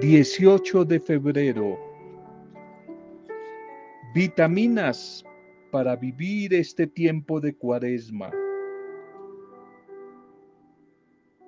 18 0.00 0.84
de 0.84 1.00
febrero. 1.00 1.76
Vitaminas 4.14 5.24
para 5.72 5.96
vivir 5.96 6.54
este 6.54 6.86
tiempo 6.86 7.40
de 7.40 7.52
cuaresma. 7.52 8.30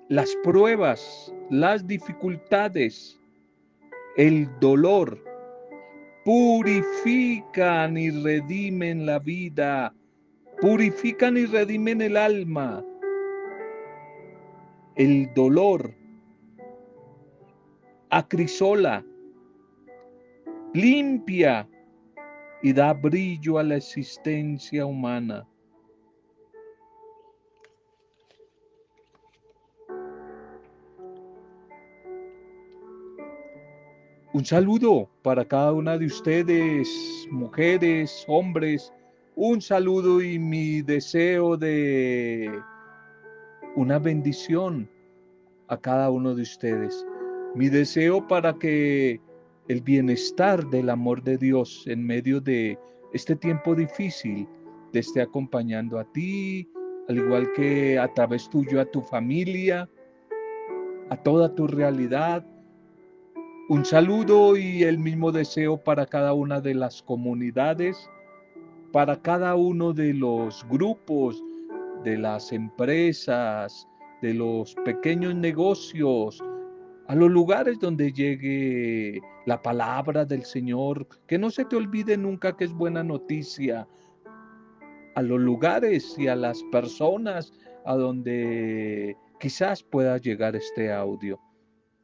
Las 0.08 0.34
pruebas, 0.42 1.32
las 1.48 1.86
dificultades, 1.86 3.20
el 4.16 4.48
dolor 4.58 5.22
purifican 6.24 7.96
y 7.96 8.10
redimen 8.10 9.06
la 9.06 9.20
vida, 9.20 9.94
purifican 10.60 11.36
y 11.36 11.46
redimen 11.46 12.02
el 12.02 12.16
alma. 12.16 12.84
El 14.96 15.32
dolor 15.34 15.99
acrisola, 18.10 19.04
limpia 20.74 21.68
y 22.62 22.72
da 22.72 22.92
brillo 22.92 23.58
a 23.58 23.62
la 23.62 23.76
existencia 23.76 24.84
humana. 24.84 25.46
Un 34.32 34.44
saludo 34.44 35.08
para 35.22 35.44
cada 35.44 35.72
una 35.72 35.98
de 35.98 36.06
ustedes, 36.06 36.88
mujeres, 37.30 38.24
hombres, 38.28 38.92
un 39.34 39.60
saludo 39.60 40.22
y 40.22 40.38
mi 40.38 40.82
deseo 40.82 41.56
de 41.56 42.50
una 43.74 43.98
bendición 43.98 44.88
a 45.66 45.76
cada 45.76 46.10
uno 46.10 46.34
de 46.34 46.42
ustedes. 46.42 47.04
Mi 47.54 47.68
deseo 47.68 48.26
para 48.28 48.54
que 48.54 49.20
el 49.68 49.80
bienestar 49.82 50.64
del 50.70 50.88
amor 50.88 51.22
de 51.22 51.36
Dios 51.36 51.84
en 51.86 52.04
medio 52.04 52.40
de 52.40 52.78
este 53.12 53.34
tiempo 53.34 53.74
difícil 53.74 54.46
te 54.92 55.00
esté 55.00 55.20
acompañando 55.20 55.98
a 55.98 56.04
ti, 56.04 56.68
al 57.08 57.18
igual 57.18 57.50
que 57.52 57.98
a 57.98 58.06
través 58.14 58.48
tuyo 58.48 58.80
a 58.80 58.84
tu 58.84 59.02
familia, 59.02 59.88
a 61.10 61.16
toda 61.16 61.52
tu 61.54 61.66
realidad. 61.66 62.46
Un 63.68 63.84
saludo 63.84 64.56
y 64.56 64.84
el 64.84 64.98
mismo 64.98 65.32
deseo 65.32 65.76
para 65.76 66.06
cada 66.06 66.34
una 66.34 66.60
de 66.60 66.74
las 66.74 67.02
comunidades, 67.02 67.96
para 68.92 69.20
cada 69.20 69.56
uno 69.56 69.92
de 69.92 70.14
los 70.14 70.64
grupos, 70.68 71.42
de 72.04 72.16
las 72.16 72.52
empresas, 72.52 73.88
de 74.22 74.34
los 74.34 74.74
pequeños 74.84 75.34
negocios, 75.34 76.42
a 77.10 77.14
los 77.16 77.28
lugares 77.28 77.80
donde 77.80 78.12
llegue 78.12 79.20
la 79.44 79.60
palabra 79.60 80.24
del 80.24 80.44
Señor, 80.44 81.08
que 81.26 81.38
no 81.38 81.50
se 81.50 81.64
te 81.64 81.74
olvide 81.74 82.16
nunca 82.16 82.56
que 82.56 82.62
es 82.62 82.72
buena 82.72 83.02
noticia, 83.02 83.88
a 85.16 85.22
los 85.22 85.40
lugares 85.40 86.14
y 86.16 86.28
a 86.28 86.36
las 86.36 86.62
personas 86.70 87.52
a 87.84 87.96
donde 87.96 89.16
quizás 89.40 89.82
pueda 89.82 90.18
llegar 90.18 90.54
este 90.54 90.92
audio. 90.92 91.40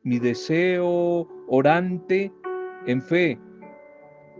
Mi 0.03 0.19
deseo 0.19 1.29
orante 1.47 2.33
en 2.89 3.01
fe, 3.01 3.39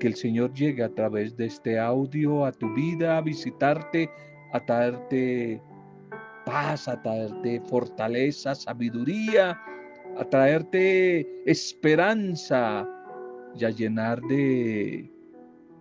que 0.01 0.09
el 0.09 0.17
Señor 0.17 0.53
llegue 0.53 0.83
a 0.83 0.93
través 0.93 1.37
de 1.37 1.47
este 1.47 1.79
audio 1.79 2.45
a 2.45 2.51
tu 2.51 2.75
vida, 2.75 3.19
a 3.19 3.21
visitarte, 3.21 4.11
a 4.53 4.59
traerte 4.59 5.63
paz, 6.45 6.89
a 6.89 7.01
traerte 7.01 7.61
fortaleza, 7.69 8.57
sabiduría, 8.57 9.57
a 10.19 10.25
traerte 10.25 11.27
esperanza 11.45 12.89
y 13.55 13.65
a 13.65 13.71
llenar 13.71 14.21
de 14.23 15.11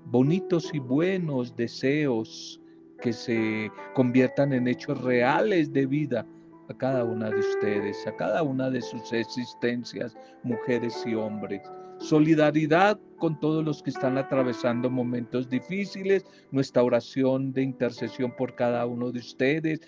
bonitos 0.06 0.74
y 0.74 0.80
buenos 0.80 1.56
deseos 1.56 2.62
que 3.02 3.14
se 3.14 3.72
conviertan 3.94 4.54
en 4.54 4.68
hechos 4.68 5.02
reales 5.02 5.72
de 5.72 5.86
vida 5.86 6.26
a 6.70 6.74
cada 6.74 7.04
una 7.04 7.30
de 7.30 7.40
ustedes, 7.40 8.06
a 8.08 8.16
cada 8.16 8.44
una 8.44 8.70
de 8.70 8.82
sus 8.82 9.14
existencias, 9.14 10.18
mujeres 10.44 11.04
y 11.06 11.16
hombres. 11.16 11.62
Solidaridad 12.00 13.00
con 13.18 13.40
todos 13.40 13.64
los 13.64 13.82
que 13.82 13.92
están 13.92 14.18
atravesando 14.18 14.90
momentos 14.90 15.50
difíciles, 15.50 16.26
nuestra 16.52 16.84
oración 16.84 17.54
de 17.54 17.64
intercesión 17.64 18.36
por 18.36 18.56
cada 18.56 18.86
uno 18.86 19.12
de 19.12 19.20
ustedes, 19.20 19.80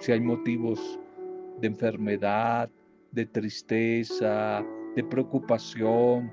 si 0.00 0.12
hay 0.12 0.20
motivos 0.20 0.98
de 1.60 1.68
enfermedad, 1.68 2.70
de 3.16 3.24
tristeza, 3.24 4.62
de 4.94 5.02
preocupación, 5.02 6.30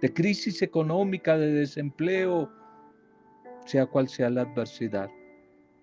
de 0.00 0.14
crisis 0.14 0.62
económica, 0.62 1.36
de 1.36 1.52
desempleo, 1.52 2.48
sea 3.66 3.84
cual 3.84 4.08
sea 4.08 4.30
la 4.30 4.42
adversidad. 4.42 5.10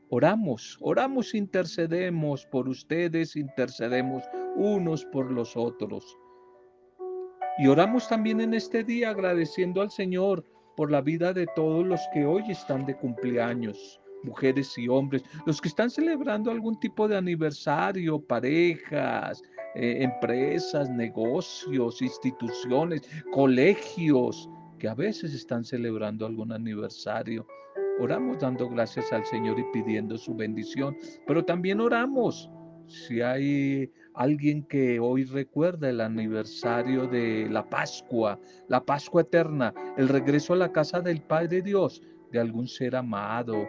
Oramos, 0.10 0.78
oramos, 0.80 1.36
intercedemos 1.36 2.46
por 2.46 2.70
ustedes, 2.70 3.36
intercedemos 3.36 4.24
unos 4.56 5.04
por 5.06 5.30
los 5.30 5.58
otros. 5.58 6.18
Y 7.58 7.68
oramos 7.68 8.08
también 8.08 8.40
en 8.40 8.54
este 8.54 8.86
día 8.86 9.10
agradeciendo 9.10 9.82
al 9.82 9.92
Señor 9.92 10.46
por 10.78 10.90
la 10.90 11.02
vida 11.02 11.34
de 11.34 11.48
todos 11.54 11.86
los 11.86 12.00
que 12.14 12.26
hoy 12.26 12.50
están 12.50 12.86
de 12.86 12.96
cumpleaños 12.96 14.02
mujeres 14.24 14.78
y 14.78 14.88
hombres, 14.88 15.24
los 15.46 15.62
que 15.62 15.70
están 15.70 15.90
celebrando 15.90 16.52
algún 16.52 16.80
tipo 16.80 17.08
de 17.08 17.18
aniversario, 17.18 18.20
parejas, 18.20 19.42
eh, 19.76 19.98
empresas, 20.04 20.90
negocios, 20.90 22.02
instituciones, 22.02 23.02
colegios, 23.32 24.50
que 24.80 24.88
a 24.88 24.96
veces 24.96 25.34
están 25.34 25.64
celebrando 25.64 26.26
algún 26.26 26.52
aniversario. 26.52 27.46
Oramos 28.00 28.40
dando 28.40 28.68
gracias 28.68 29.14
al 29.14 29.26
Señor 29.26 29.60
y 29.60 29.64
pidiendo 29.72 30.18
su 30.18 30.34
bendición, 30.34 30.98
pero 31.28 31.46
también 31.46 31.80
oramos 31.80 32.50
si 32.88 33.22
hay 33.22 33.90
alguien 34.14 34.64
que 34.64 35.00
hoy 35.00 35.24
recuerda 35.24 35.90
el 35.90 36.02
aniversario 36.02 37.08
de 37.08 37.48
la 37.50 37.70
Pascua, 37.70 38.40
la 38.68 38.84
Pascua 38.84 39.22
eterna, 39.22 39.74
el 39.98 40.10
regreso 40.10 40.54
a 40.54 40.58
la 40.58 40.72
casa 40.72 41.00
del 41.00 41.22
Padre 41.22 41.62
Dios, 41.62 42.02
de 42.32 42.40
algún 42.40 42.68
ser 42.68 42.96
amado, 42.96 43.68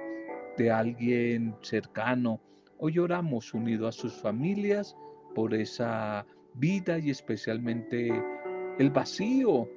de 0.56 0.70
alguien 0.70 1.54
cercano. 1.62 2.40
Hoy 2.78 2.98
oramos 2.98 3.54
unido 3.54 3.86
a 3.86 3.92
sus 3.92 4.12
familias 4.12 4.96
por 5.34 5.54
esa 5.54 6.26
vida 6.54 6.98
y 6.98 7.10
especialmente 7.10 8.10
el 8.78 8.90
vacío 8.90 9.68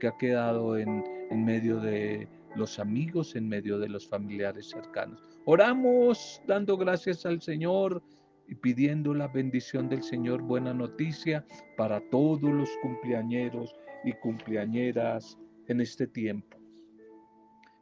que 0.00 0.08
ha 0.08 0.16
quedado 0.16 0.76
en, 0.76 1.04
en 1.30 1.44
medio 1.44 1.80
de 1.80 2.28
los 2.54 2.78
amigos, 2.78 3.36
en 3.36 3.48
medio 3.48 3.78
de 3.78 3.88
los 3.88 4.08
familiares 4.08 4.70
cercanos. 4.70 5.20
Oramos 5.44 6.42
dando 6.46 6.76
gracias 6.76 7.26
al 7.26 7.40
Señor 7.40 8.02
y 8.48 8.54
pidiendo 8.54 9.14
la 9.14 9.28
bendición 9.28 9.88
del 9.88 10.02
Señor, 10.02 10.42
buena 10.42 10.72
noticia 10.72 11.44
para 11.76 12.00
todos 12.10 12.42
los 12.42 12.70
cumpleañeros 12.82 13.74
y 14.04 14.12
cumpleañeras 14.14 15.38
en 15.68 15.80
este 15.80 16.06
tiempo. 16.06 16.56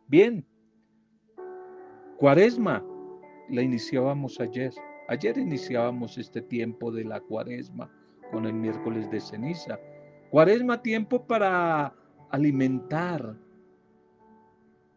Bien, 0.09 0.45
Cuaresma 2.19 2.84
la 3.51 3.63
iniciábamos 3.63 4.41
ayer. 4.41 4.73
Ayer 5.09 5.37
iniciábamos 5.37 6.16
este 6.19 6.41
tiempo 6.41 6.91
de 6.91 7.04
la 7.04 7.20
cuaresma 7.20 7.91
con 8.31 8.47
el 8.47 8.54
miércoles 8.54 9.10
de 9.10 9.20
ceniza. 9.20 9.78
Cuaresma, 10.31 10.81
tiempo 10.82 11.26
para 11.26 11.94
alimentar 12.31 13.37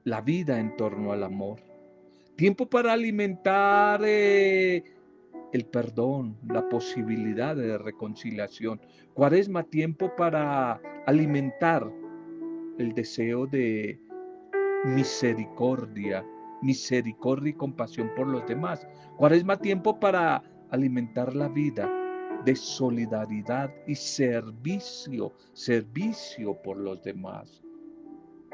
la 0.06 0.22
vida 0.22 0.60
en 0.60 0.76
torno 0.78 1.12
al 1.12 1.24
amor. 1.24 1.62
Tiempo 2.38 2.70
para 2.70 2.94
alimentar 2.94 4.02
eh, 4.06 4.84
el 5.52 5.66
perdón, 5.66 6.38
la 6.48 6.68
posibilidad 6.70 7.56
de 7.56 7.78
reconciliación. 7.78 8.80
Cuaresma, 9.14 9.64
tiempo 9.64 10.16
para 10.16 10.80
alimentar 11.06 11.92
el 12.78 12.94
deseo 12.94 13.46
de 13.46 14.00
misericordia, 14.86 16.26
misericordia 16.62 17.52
y 17.52 17.54
compasión 17.54 18.12
por 18.16 18.28
los 18.28 18.46
demás. 18.48 18.88
Cuaresma 19.18 19.58
tiempo 19.58 20.00
para 20.00 20.44
alimentar 20.72 21.36
la 21.36 21.48
vida 21.48 21.90
de 22.46 22.56
solidaridad 22.56 23.74
y 23.88 23.96
servicio, 23.96 25.34
servicio 25.54 26.54
por 26.62 26.78
los 26.78 27.02
demás. 27.04 27.64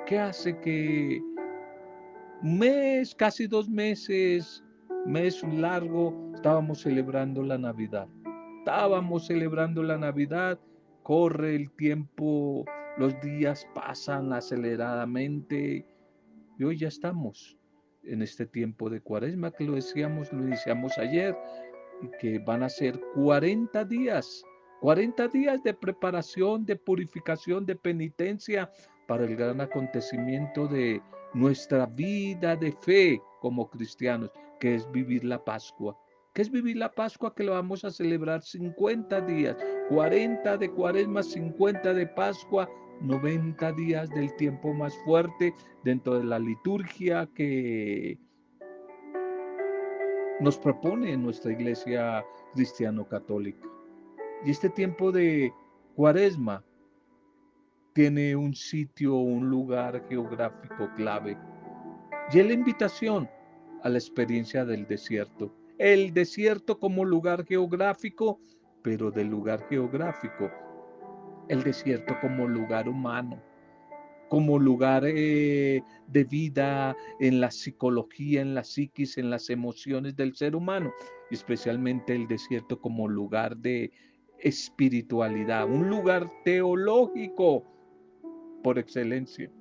¿Qué 0.06 0.20
hace 0.20 0.60
que 0.60 1.22
un 2.42 2.60
mes, 2.60 3.16
casi 3.16 3.48
dos 3.48 3.70
meses, 3.70 4.64
mes 5.06 5.44
largo, 5.44 6.32
estábamos 6.36 6.82
celebrando 6.82 7.44
la 7.44 7.58
Navidad? 7.58 8.08
Estábamos 8.60 9.28
celebrando 9.28 9.84
la 9.84 9.98
Navidad, 9.98 10.60
corre 11.04 11.56
el 11.56 11.72
tiempo, 11.72 12.66
los 12.98 13.20
días 13.22 13.68
pasan 13.74 14.34
aceleradamente 14.34 15.86
y 16.58 16.64
hoy 16.64 16.78
ya 16.78 16.88
estamos 16.88 17.58
en 18.06 18.22
este 18.22 18.46
tiempo 18.46 18.90
de 18.90 19.02
cuaresma, 19.02 19.52
que 19.52 19.64
lo 19.64 19.76
decíamos, 19.76 20.32
lo 20.32 20.44
iniciamos 20.44 20.98
ayer, 20.98 21.38
que 22.20 22.40
van 22.40 22.64
a 22.64 22.70
ser 22.70 23.00
40 23.16 23.86
días, 23.86 24.44
40 24.82 25.28
días 25.30 25.64
de 25.64 25.74
preparación, 25.74 26.66
de 26.66 26.76
purificación, 26.76 27.66
de 27.66 27.76
penitencia 27.76 28.70
para 29.08 29.26
el 29.26 29.36
gran 29.36 29.62
acontecimiento 29.62 30.68
de 30.68 31.02
nuestra 31.34 31.86
vida 31.86 32.56
de 32.56 32.72
fe 32.72 33.22
como 33.42 33.70
cristianos, 33.70 34.32
que 34.60 34.76
es 34.76 34.90
vivir 34.92 35.24
la 35.24 35.44
Pascua. 35.44 35.98
¿Qué 36.34 36.42
es 36.42 36.50
vivir 36.50 36.78
la 36.78 36.92
Pascua? 36.92 37.36
Que 37.36 37.44
lo 37.44 37.52
vamos 37.52 37.86
a 37.86 37.92
celebrar 37.92 38.42
50 38.42 39.22
días, 39.22 39.56
40 39.90 40.58
de 40.58 40.72
cuaresma, 40.72 41.22
50 41.22 41.94
de 41.94 42.08
Pascua, 42.08 42.68
90 43.02 43.72
días 43.74 44.10
del 44.10 44.34
tiempo 44.36 44.74
más 44.74 44.96
fuerte 45.06 45.54
dentro 45.84 46.18
de 46.18 46.24
la 46.24 46.40
liturgia 46.40 47.30
que 47.36 48.18
nos 50.40 50.58
propone 50.58 51.16
nuestra 51.18 51.52
iglesia 51.52 52.26
cristiano-católica. 52.54 53.68
Y 54.46 54.52
este 54.52 54.70
tiempo 54.70 55.12
de 55.12 55.54
cuaresma 55.96 56.64
tiene 57.94 58.36
un 58.36 58.54
sitio, 58.56 59.16
un 59.16 59.50
lugar 59.50 60.06
geográfico 60.10 60.90
clave. 60.96 61.38
Y 62.32 62.40
es 62.40 62.46
la 62.46 62.54
invitación 62.54 63.30
a 63.84 63.90
la 63.90 63.98
experiencia 63.98 64.66
del 64.66 64.88
desierto. 64.88 65.54
El 65.78 66.14
desierto 66.14 66.80
como 66.80 67.06
lugar 67.06 67.46
geográfico, 67.46 68.40
pero 68.82 69.12
del 69.12 69.28
lugar 69.28 69.68
geográfico. 69.70 70.50
El 71.50 71.64
desierto 71.64 72.16
como 72.22 72.48
lugar 72.48 72.88
humano 72.88 73.42
como 74.34 74.58
lugar 74.58 75.04
eh, 75.06 75.84
de 76.08 76.24
vida 76.24 76.98
en 77.20 77.40
la 77.40 77.52
psicología, 77.52 78.42
en 78.42 78.56
la 78.56 78.64
psiquis, 78.64 79.20
en 79.20 79.30
las 79.30 79.52
emociones 79.52 80.16
del 80.16 80.36
ser 80.36 80.56
humano, 80.56 80.92
especialmente 81.30 82.16
el 82.16 82.28
desierto 82.28 82.82
como 82.82 83.08
lugar 83.08 83.56
de 83.58 83.92
espiritualidad, 84.40 85.68
un 85.70 85.88
lugar 85.88 86.32
teológico 86.44 87.64
por 88.64 88.80
excelencia. 88.80 89.52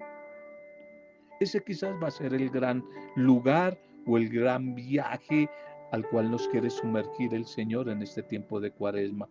Ese 1.38 1.62
quizás 1.62 1.94
va 2.02 2.08
a 2.08 2.10
ser 2.10 2.32
el 2.32 2.48
gran 2.48 2.82
lugar 3.14 3.78
o 4.06 4.16
el 4.16 4.30
gran 4.30 4.74
viaje 4.74 5.50
al 5.90 6.08
cual 6.08 6.30
nos 6.30 6.48
quiere 6.48 6.70
sumergir 6.70 7.34
el 7.34 7.44
Señor 7.44 7.90
en 7.90 8.00
este 8.00 8.22
tiempo 8.22 8.58
de 8.58 8.70
cuaresma. 8.70 9.28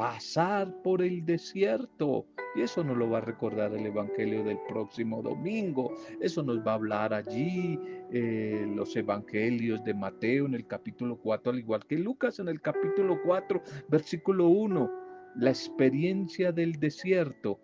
Pasar 0.00 0.80
por 0.82 1.02
el 1.02 1.26
desierto, 1.26 2.24
y 2.56 2.62
eso 2.62 2.82
nos 2.82 2.96
lo 2.96 3.10
va 3.10 3.18
a 3.18 3.20
recordar 3.20 3.74
el 3.74 3.84
Evangelio 3.84 4.42
del 4.42 4.58
próximo 4.66 5.20
domingo. 5.20 5.92
Eso 6.22 6.42
nos 6.42 6.66
va 6.66 6.72
a 6.72 6.76
hablar 6.76 7.12
allí 7.12 7.78
eh, 8.10 8.66
los 8.74 8.96
Evangelios 8.96 9.84
de 9.84 9.92
Mateo 9.92 10.46
en 10.46 10.54
el 10.54 10.66
capítulo 10.66 11.18
4, 11.18 11.52
al 11.52 11.58
igual 11.58 11.86
que 11.86 11.98
Lucas 11.98 12.38
en 12.38 12.48
el 12.48 12.62
capítulo 12.62 13.20
4, 13.22 13.62
versículo 13.90 14.48
1. 14.48 14.90
La 15.36 15.50
experiencia 15.50 16.50
del 16.50 16.80
desierto. 16.80 17.60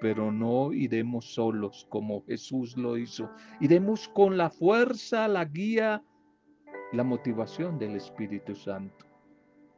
Pero 0.00 0.32
no 0.32 0.72
iremos 0.72 1.34
solos 1.34 1.86
como 1.90 2.24
Jesús 2.24 2.78
lo 2.78 2.96
hizo. 2.96 3.28
Iremos 3.60 4.08
con 4.08 4.38
la 4.38 4.48
fuerza, 4.48 5.28
la 5.28 5.44
guía, 5.44 6.02
la 6.94 7.04
motivación 7.04 7.78
del 7.78 7.96
Espíritu 7.96 8.54
Santo. 8.54 9.11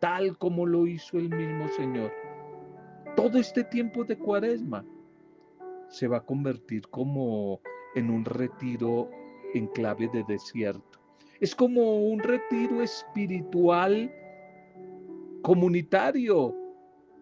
Tal 0.04 0.36
como 0.36 0.66
lo 0.66 0.86
hizo 0.86 1.16
el 1.16 1.30
mismo 1.30 1.66
Señor 1.68 2.12
todo 3.16 3.38
este 3.38 3.64
tiempo 3.64 4.04
de 4.04 4.18
cuaresma 4.18 4.84
se 5.88 6.08
va 6.08 6.18
a 6.18 6.24
convertir 6.24 6.82
como 6.88 7.60
en 7.94 8.10
un 8.10 8.24
retiro 8.24 9.08
en 9.54 9.66
clave 9.68 10.10
de 10.12 10.24
desierto. 10.24 10.98
Es 11.40 11.54
como 11.54 12.08
un 12.08 12.18
retiro 12.18 12.82
espiritual 12.82 14.12
comunitario 15.42 16.54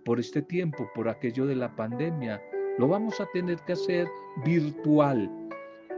por 0.04 0.18
este 0.18 0.40
tiempo, 0.42 0.88
por 0.94 1.08
aquello 1.08 1.46
de 1.46 1.56
la 1.56 1.74
pandemia. 1.76 2.42
Lo 2.78 2.88
vamos 2.88 3.20
a 3.20 3.28
tener 3.32 3.58
que 3.60 3.74
hacer 3.74 4.08
virtual, 4.44 5.30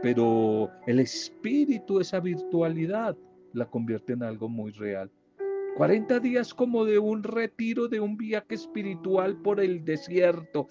pero 0.01 0.69
el 0.87 0.99
espíritu, 0.99 1.99
esa 1.99 2.19
virtualidad, 2.19 3.17
la 3.53 3.65
convierte 3.65 4.13
en 4.13 4.23
algo 4.23 4.49
muy 4.49 4.71
real. 4.71 5.09
40 5.75 6.19
días 6.21 6.53
como 6.53 6.85
de 6.85 6.97
un 6.97 7.21
retiro, 7.21 7.87
de 7.87 7.99
un 7.99 8.15
viaje 8.15 8.55
espiritual 8.55 9.35
por 9.41 9.59
el 9.59 9.83
desierto, 9.83 10.67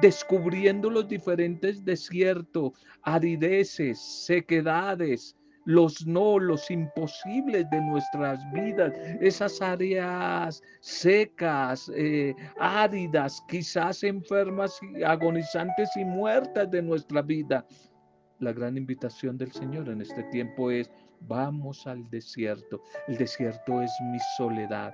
descubriendo 0.00 0.88
los 0.88 1.08
diferentes 1.08 1.84
desiertos, 1.84 2.72
arideces, 3.02 3.98
sequedades, 3.98 5.34
los 5.64 6.06
no, 6.06 6.38
los 6.38 6.70
imposibles 6.70 7.68
de 7.70 7.80
nuestras 7.80 8.40
vidas, 8.52 8.92
esas 9.20 9.60
áreas 9.60 10.62
secas, 10.80 11.90
eh, 11.96 12.32
áridas, 12.60 13.42
quizás 13.48 14.04
enfermas, 14.04 14.78
agonizantes 15.04 15.90
y 15.96 16.04
muertas 16.04 16.70
de 16.70 16.82
nuestra 16.82 17.20
vida. 17.20 17.66
La 18.38 18.52
gran 18.52 18.76
invitación 18.76 19.36
del 19.36 19.50
Señor 19.50 19.88
en 19.88 20.02
este 20.02 20.22
tiempo 20.24 20.70
es 20.70 20.88
Vamos 21.22 21.86
al 21.86 22.08
desierto. 22.10 22.82
El 23.08 23.16
desierto 23.16 23.82
es 23.82 23.90
mi 24.12 24.18
soledad. 24.36 24.92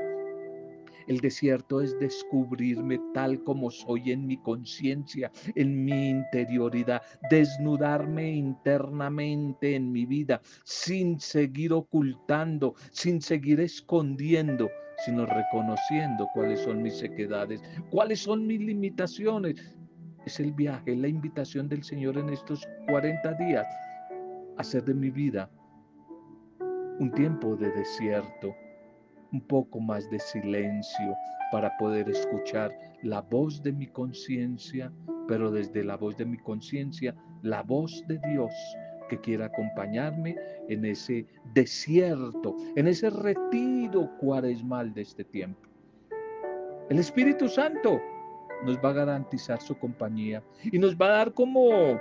El 1.07 1.21
desierto 1.21 1.81
es 1.81 1.99
descubrirme 1.99 3.01
tal 3.13 3.43
como 3.43 3.71
soy 3.71 4.13
en 4.13 4.27
mi 4.27 4.37
conciencia, 4.39 5.31
en 5.55 5.85
mi 5.85 6.11
interioridad, 6.11 7.03
desnudarme 7.31 8.33
internamente 8.33 9.75
en 9.75 9.91
mi 9.91 10.07
vida, 10.07 10.41
sin 10.65 11.19
seguir 11.19 11.73
ocultando, 11.73 12.75
sin 12.93 13.21
seguir 13.21 13.61
escondiendo, 13.61 14.71
sino 15.05 15.27
reconociendo 15.27 16.29
cuáles 16.35 16.61
son 16.61 16.83
mis 16.83 16.99
sequedades, 16.99 17.61
cuáles 17.91 18.21
son 18.21 18.47
mis 18.47 18.61
limitaciones. 18.61 19.57
Es 20.25 20.39
el 20.39 20.53
viaje, 20.53 20.95
la 20.95 21.09
invitación 21.09 21.69
del 21.69 21.83
Señor 21.83 22.17
en 22.17 22.29
estos 22.29 22.67
40 22.89 23.35
días, 23.35 23.67
hacer 24.57 24.85
de 24.85 24.95
mi 24.95 25.11
vida 25.11 25.51
un 26.99 27.11
tiempo 27.12 27.56
de 27.56 27.71
desierto, 27.71 28.55
un 29.33 29.41
poco 29.41 29.81
más 29.81 30.09
de 30.11 30.19
silencio 30.19 31.15
para 31.50 31.77
poder 31.79 32.09
escuchar 32.09 32.77
la 33.03 33.21
voz 33.23 33.62
de 33.62 33.73
mi 33.73 33.87
conciencia, 33.87 34.93
pero 35.29 35.50
desde 35.50 35.85
la 35.85 35.97
voz 35.97 36.17
de 36.17 36.25
mi 36.25 36.39
conciencia, 36.39 37.15
la 37.43 37.62
voz 37.62 38.05
de 38.09 38.19
Dios 38.31 38.53
que 39.09 39.19
quiera 39.21 39.47
acompañarme 39.47 40.37
en 40.69 40.85
ese 40.85 41.27
desierto, 41.55 42.56
en 42.77 42.89
ese 42.89 43.11
retiro 43.11 44.11
cuaresmal 44.19 44.95
de 44.95 45.03
este 45.03 45.25
tiempo. 45.25 45.69
El 46.88 46.99
Espíritu 46.99 47.49
Santo 47.49 48.00
nos 48.64 48.78
va 48.78 48.90
a 48.90 48.95
garantizar 48.95 49.61
su 49.61 49.76
compañía 49.76 50.43
y 50.64 50.78
nos 50.78 50.97
va 50.97 51.07
a 51.07 51.16
dar 51.19 51.35
como 51.35 52.00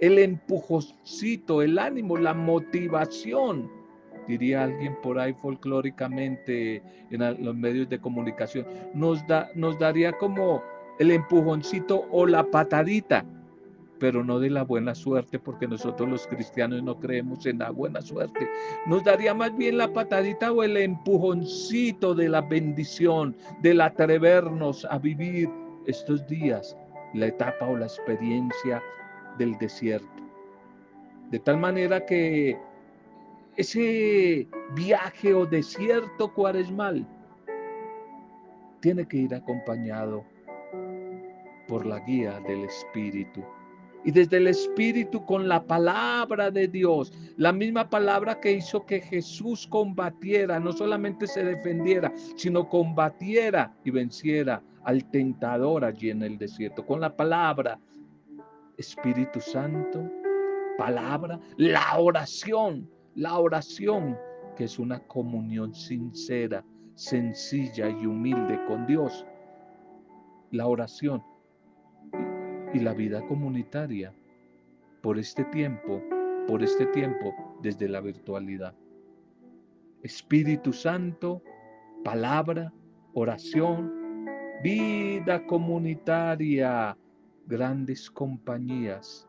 el 0.00 0.18
empujoncito, 0.18 1.62
el 1.62 1.78
ánimo, 1.78 2.16
la 2.16 2.34
motivación 2.34 3.77
diría 4.28 4.64
alguien 4.64 4.94
por 5.02 5.18
ahí 5.18 5.32
folclóricamente 5.32 6.82
en 7.10 7.44
los 7.44 7.56
medios 7.56 7.88
de 7.88 7.98
comunicación, 7.98 8.66
nos, 8.94 9.26
da, 9.26 9.48
nos 9.54 9.78
daría 9.78 10.12
como 10.12 10.62
el 10.98 11.10
empujoncito 11.10 12.06
o 12.10 12.26
la 12.26 12.44
patadita, 12.44 13.24
pero 13.98 14.22
no 14.22 14.38
de 14.38 14.50
la 14.50 14.62
buena 14.62 14.94
suerte, 14.94 15.38
porque 15.38 15.66
nosotros 15.66 16.08
los 16.08 16.26
cristianos 16.26 16.82
no 16.82 17.00
creemos 17.00 17.46
en 17.46 17.58
la 17.58 17.70
buena 17.70 18.02
suerte. 18.02 18.48
Nos 18.86 19.02
daría 19.02 19.34
más 19.34 19.56
bien 19.56 19.78
la 19.78 19.92
patadita 19.92 20.52
o 20.52 20.62
el 20.62 20.76
empujoncito 20.76 22.14
de 22.14 22.28
la 22.28 22.42
bendición, 22.42 23.34
del 23.62 23.80
atrevernos 23.80 24.84
a 24.84 24.98
vivir 24.98 25.48
estos 25.86 26.26
días, 26.26 26.76
la 27.14 27.26
etapa 27.26 27.66
o 27.66 27.76
la 27.76 27.86
experiencia 27.86 28.82
del 29.38 29.56
desierto. 29.58 30.06
De 31.30 31.38
tal 31.38 31.58
manera 31.58 32.04
que 32.06 32.58
ese 33.58 34.46
viaje 34.76 35.34
o 35.34 35.44
desierto 35.44 36.32
cuaresmal 36.32 37.04
tiene 38.80 39.06
que 39.06 39.16
ir 39.16 39.34
acompañado 39.34 40.24
por 41.66 41.84
la 41.84 41.98
guía 41.98 42.38
del 42.46 42.64
Espíritu. 42.64 43.44
Y 44.04 44.12
desde 44.12 44.36
el 44.36 44.46
Espíritu 44.46 45.26
con 45.26 45.48
la 45.48 45.64
palabra 45.64 46.52
de 46.52 46.68
Dios, 46.68 47.12
la 47.36 47.52
misma 47.52 47.90
palabra 47.90 48.38
que 48.38 48.52
hizo 48.52 48.86
que 48.86 49.00
Jesús 49.00 49.66
combatiera, 49.66 50.60
no 50.60 50.72
solamente 50.72 51.26
se 51.26 51.42
defendiera, 51.42 52.12
sino 52.36 52.68
combatiera 52.68 53.74
y 53.84 53.90
venciera 53.90 54.62
al 54.84 55.04
tentador 55.10 55.84
allí 55.84 56.10
en 56.10 56.22
el 56.22 56.38
desierto. 56.38 56.86
Con 56.86 57.00
la 57.00 57.16
palabra, 57.16 57.80
Espíritu 58.76 59.40
Santo, 59.40 60.08
palabra, 60.78 61.40
la 61.56 61.98
oración 61.98 62.88
la 63.18 63.36
oración, 63.36 64.16
que 64.56 64.64
es 64.64 64.78
una 64.78 65.00
comunión 65.00 65.74
sincera, 65.74 66.64
sencilla 66.94 67.88
y 67.90 68.06
humilde 68.06 68.64
con 68.68 68.86
Dios. 68.86 69.26
La 70.52 70.68
oración 70.68 71.20
y 72.72 72.78
la 72.78 72.94
vida 72.94 73.26
comunitaria 73.26 74.14
por 75.02 75.18
este 75.18 75.44
tiempo, 75.46 76.00
por 76.46 76.62
este 76.62 76.86
tiempo 76.86 77.34
desde 77.60 77.88
la 77.88 78.00
virtualidad. 78.00 78.72
Espíritu 80.04 80.72
Santo, 80.72 81.42
palabra, 82.04 82.72
oración, 83.14 84.26
vida 84.62 85.44
comunitaria, 85.44 86.96
grandes 87.48 88.08
compañías 88.12 89.28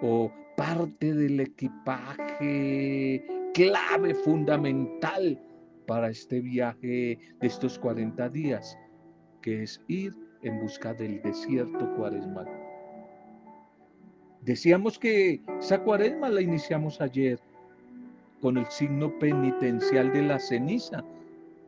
o 0.00 0.32
parte 0.56 1.14
del 1.14 1.40
equipaje 1.40 3.24
clave 3.54 4.14
fundamental 4.14 5.40
para 5.86 6.08
este 6.10 6.40
viaje 6.40 7.18
de 7.40 7.46
estos 7.46 7.78
40 7.78 8.28
días, 8.30 8.76
que 9.40 9.62
es 9.62 9.80
ir 9.88 10.12
en 10.42 10.60
busca 10.60 10.92
del 10.94 11.22
desierto 11.22 11.94
cuaresmal. 11.96 12.48
Decíamos 14.42 14.98
que 14.98 15.40
esa 15.58 15.82
cuaresma 15.82 16.28
la 16.28 16.40
iniciamos 16.40 17.00
ayer 17.00 17.40
con 18.40 18.58
el 18.58 18.66
signo 18.66 19.18
penitencial 19.18 20.12
de 20.12 20.22
la 20.22 20.38
ceniza, 20.38 21.04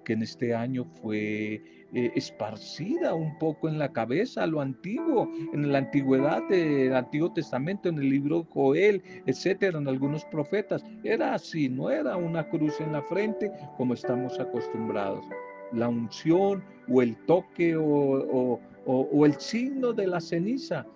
que 0.09 0.15
en 0.15 0.23
este 0.23 0.55
año 0.55 0.87
fue 1.03 1.61
eh, 1.93 2.13
esparcida 2.17 3.13
un 3.13 3.39
poco 3.39 3.69
en 3.69 3.79
la 3.79 3.93
cabeza, 3.93 4.47
lo 4.47 4.63
antiguo, 4.63 5.31
en 5.53 5.71
la 5.71 5.79
antigüedad 5.79 6.43
del 6.49 6.97
Antiguo 6.97 7.31
Testamento, 7.31 7.91
en 7.91 7.99
el 7.99 8.09
libro 8.09 8.47
Joel, 8.55 9.03
etcétera, 9.27 9.77
en 9.77 9.87
algunos 9.87 10.25
profetas. 10.25 10.83
Era 11.05 11.35
así, 11.35 11.69
no 11.69 11.91
era 11.91 12.17
una 12.17 12.49
cruz 12.49 12.81
en 12.81 12.93
la 12.93 13.03
frente 13.03 13.53
como 13.77 13.93
estamos 13.93 14.41
acostumbrados. 14.41 15.27
La 15.73 15.91
unción 15.91 16.65
o 16.91 17.03
el 17.03 17.15
toque 17.27 17.77
o, 17.77 18.59
o 18.87 19.27
el 19.27 19.39
signo 19.39 19.93
de 19.93 20.07
la 20.07 20.23
ceniza 20.23 20.87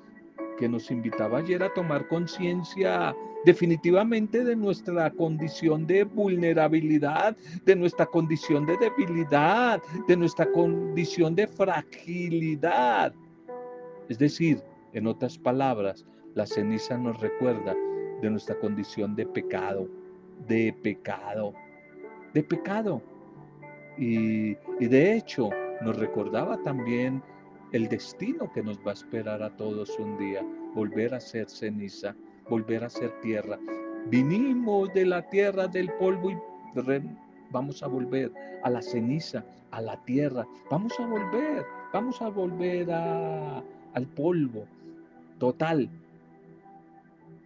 que 0.59 0.71
nos 0.71 0.90
invitaba 0.90 1.40
ayer 1.40 1.62
a 1.62 1.75
tomar 1.75 2.09
conciencia 2.09 3.14
definitivamente 3.44 4.44
de 4.44 4.56
nuestra 4.56 5.11
condición 5.11 5.87
de 5.87 6.04
vulnerabilidad, 6.04 7.37
de 7.64 7.76
nuestra 7.76 8.06
condición 8.06 8.66
de 8.66 8.76
debilidad, 8.76 9.80
de 10.06 10.16
nuestra 10.16 10.50
condición 10.50 11.34
de 11.34 11.46
fragilidad. 11.46 13.12
Es 14.08 14.18
decir, 14.18 14.62
en 14.92 15.06
otras 15.06 15.38
palabras, 15.38 16.06
la 16.34 16.46
ceniza 16.46 16.96
nos 16.96 17.20
recuerda 17.20 17.75
de 18.20 18.30
nuestra 18.30 18.58
condición 18.58 19.16
de 19.16 19.26
pecado, 19.26 19.88
de 20.46 20.72
pecado, 20.82 21.54
de 22.32 22.42
pecado. 22.42 23.02
Y, 23.99 24.56
y 24.80 24.87
de 24.87 25.16
hecho, 25.16 25.50
nos 25.82 25.99
recordaba 25.99 26.56
también 26.62 27.22
el 27.72 27.88
destino 27.88 28.52
que 28.52 28.62
nos 28.62 28.78
va 28.78 28.90
a 28.90 28.94
esperar 28.94 29.42
a 29.42 29.56
todos 29.56 29.99
un 29.99 30.16
día, 30.18 30.44
volver 30.75 31.14
a 31.14 31.20
ser 31.20 31.49
ceniza, 31.49 32.14
volver 32.49 32.84
a 32.84 32.90
ser 32.90 33.11
tierra. 33.20 33.58
Vinimos 34.08 34.92
de 34.92 35.06
la 35.06 35.28
tierra 35.28 35.68
del 35.68 35.92
polvo 35.94 36.30
y 36.30 36.38
vamos 37.50 37.82
a 37.82 37.87
volver 37.87 38.32
a 38.62 38.70
la 38.70 38.82
ceniza, 38.82 39.44
a 39.70 39.80
la 39.80 39.96
tierra. 40.04 40.46
Vamos 40.70 40.99
a 40.99 41.06
volver, 41.06 41.64
vamos 41.92 42.20
a 42.22 42.28
volver 42.28 42.90
al 42.90 44.06
polvo 44.16 44.64
total. 45.38 45.88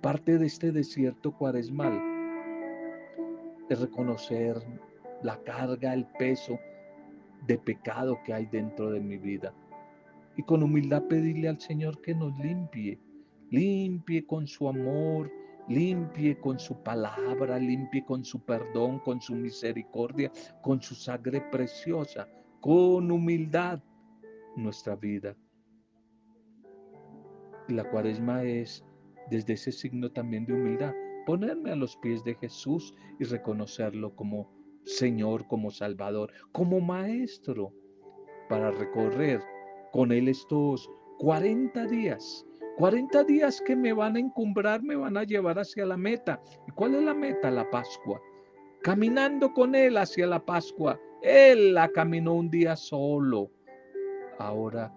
Parte 0.00 0.38
de 0.38 0.46
este 0.46 0.72
desierto 0.72 1.32
cuaresmal 1.32 2.00
es 3.68 3.80
reconocer 3.80 4.62
la 5.22 5.36
carga, 5.42 5.92
el 5.92 6.04
peso 6.18 6.58
de 7.46 7.58
pecado 7.58 8.18
que 8.24 8.32
hay 8.32 8.46
dentro 8.46 8.90
de 8.90 9.00
mi 9.00 9.16
vida 9.16 9.52
y 10.36 10.42
con 10.42 10.62
humildad 10.62 11.02
pedirle 11.04 11.48
al 11.48 11.60
Señor 11.60 12.00
que 12.02 12.14
nos 12.14 12.36
limpie, 12.38 12.98
limpie 13.50 14.26
con 14.26 14.46
su 14.46 14.68
amor, 14.68 15.30
limpie 15.68 16.38
con 16.40 16.58
su 16.58 16.82
palabra, 16.82 17.58
limpie 17.58 18.04
con 18.04 18.24
su 18.24 18.44
perdón, 18.44 19.00
con 19.00 19.20
su 19.20 19.34
misericordia, 19.34 20.30
con 20.62 20.80
su 20.80 20.94
sangre 20.94 21.40
preciosa, 21.50 22.28
con 22.60 23.10
humildad 23.10 23.82
nuestra 24.56 24.96
vida. 24.96 25.36
La 27.68 27.88
cuaresma 27.90 28.44
es 28.44 28.84
desde 29.30 29.54
ese 29.54 29.72
signo 29.72 30.10
también 30.10 30.46
de 30.46 30.52
humildad, 30.52 30.94
ponerme 31.26 31.72
a 31.72 31.76
los 31.76 31.96
pies 31.96 32.22
de 32.22 32.34
Jesús 32.36 32.94
y 33.18 33.24
reconocerlo 33.24 34.14
como 34.14 34.48
Señor, 34.84 35.48
como 35.48 35.72
Salvador, 35.72 36.32
como 36.52 36.80
Maestro, 36.80 37.72
para 38.48 38.70
recorrer 38.70 39.40
con 39.92 40.12
Él 40.12 40.28
estos 40.28 40.88
40 41.18 41.86
días. 41.86 42.46
40 42.76 43.24
días 43.24 43.62
que 43.62 43.74
me 43.74 43.92
van 43.94 44.16
a 44.16 44.20
encumbrar, 44.20 44.82
me 44.82 44.96
van 44.96 45.16
a 45.16 45.24
llevar 45.24 45.58
hacia 45.58 45.86
la 45.86 45.96
meta. 45.96 46.40
¿Y 46.68 46.72
cuál 46.72 46.94
es 46.94 47.02
la 47.02 47.14
meta? 47.14 47.50
La 47.50 47.68
Pascua. 47.70 48.20
Caminando 48.82 49.52
con 49.54 49.74
Él 49.74 49.96
hacia 49.96 50.26
la 50.26 50.44
Pascua. 50.44 51.00
Él 51.22 51.72
la 51.72 51.88
caminó 51.88 52.34
un 52.34 52.50
día 52.50 52.76
solo. 52.76 53.50
Ahora 54.38 54.92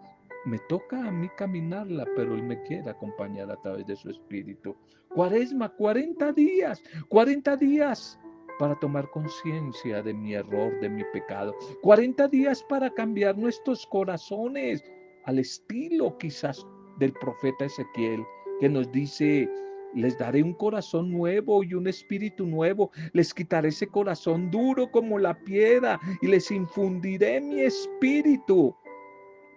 me 0.45 0.59
toca 0.67 1.07
a 1.07 1.11
mí 1.11 1.29
caminarla, 1.37 2.05
pero 2.17 2.35
Él 2.35 2.43
me 2.43 2.61
quiere 2.63 2.89
acompañar 2.89 3.49
a 3.49 3.61
través 3.61 3.85
de 3.85 3.95
su 3.95 4.09
Espíritu. 4.09 4.75
Cuaresma, 5.15 5.69
40 5.69 6.33
días, 6.33 6.83
40 7.07 7.55
días 7.55 8.19
para 8.59 8.77
tomar 8.79 9.09
conciencia 9.11 10.03
de 10.03 10.13
mi 10.13 10.33
error, 10.33 10.77
de 10.81 10.89
mi 10.89 11.03
pecado. 11.13 11.55
40 11.81 12.27
días 12.27 12.61
para 12.63 12.89
cambiar 12.89 13.37
nuestros 13.37 13.85
corazones 13.87 14.83
al 15.23 15.39
estilo 15.39 16.17
quizás 16.17 16.65
del 16.99 17.13
profeta 17.13 17.65
Ezequiel, 17.65 18.23
que 18.59 18.69
nos 18.69 18.91
dice, 18.91 19.49
les 19.95 20.17
daré 20.17 20.43
un 20.43 20.53
corazón 20.53 21.11
nuevo 21.11 21.63
y 21.63 21.73
un 21.73 21.87
espíritu 21.87 22.45
nuevo. 22.45 22.91
Les 23.13 23.33
quitaré 23.33 23.69
ese 23.69 23.87
corazón 23.87 24.51
duro 24.51 24.91
como 24.91 25.17
la 25.17 25.37
piedra 25.43 25.99
y 26.21 26.27
les 26.27 26.51
infundiré 26.51 27.41
mi 27.41 27.61
espíritu. 27.61 28.75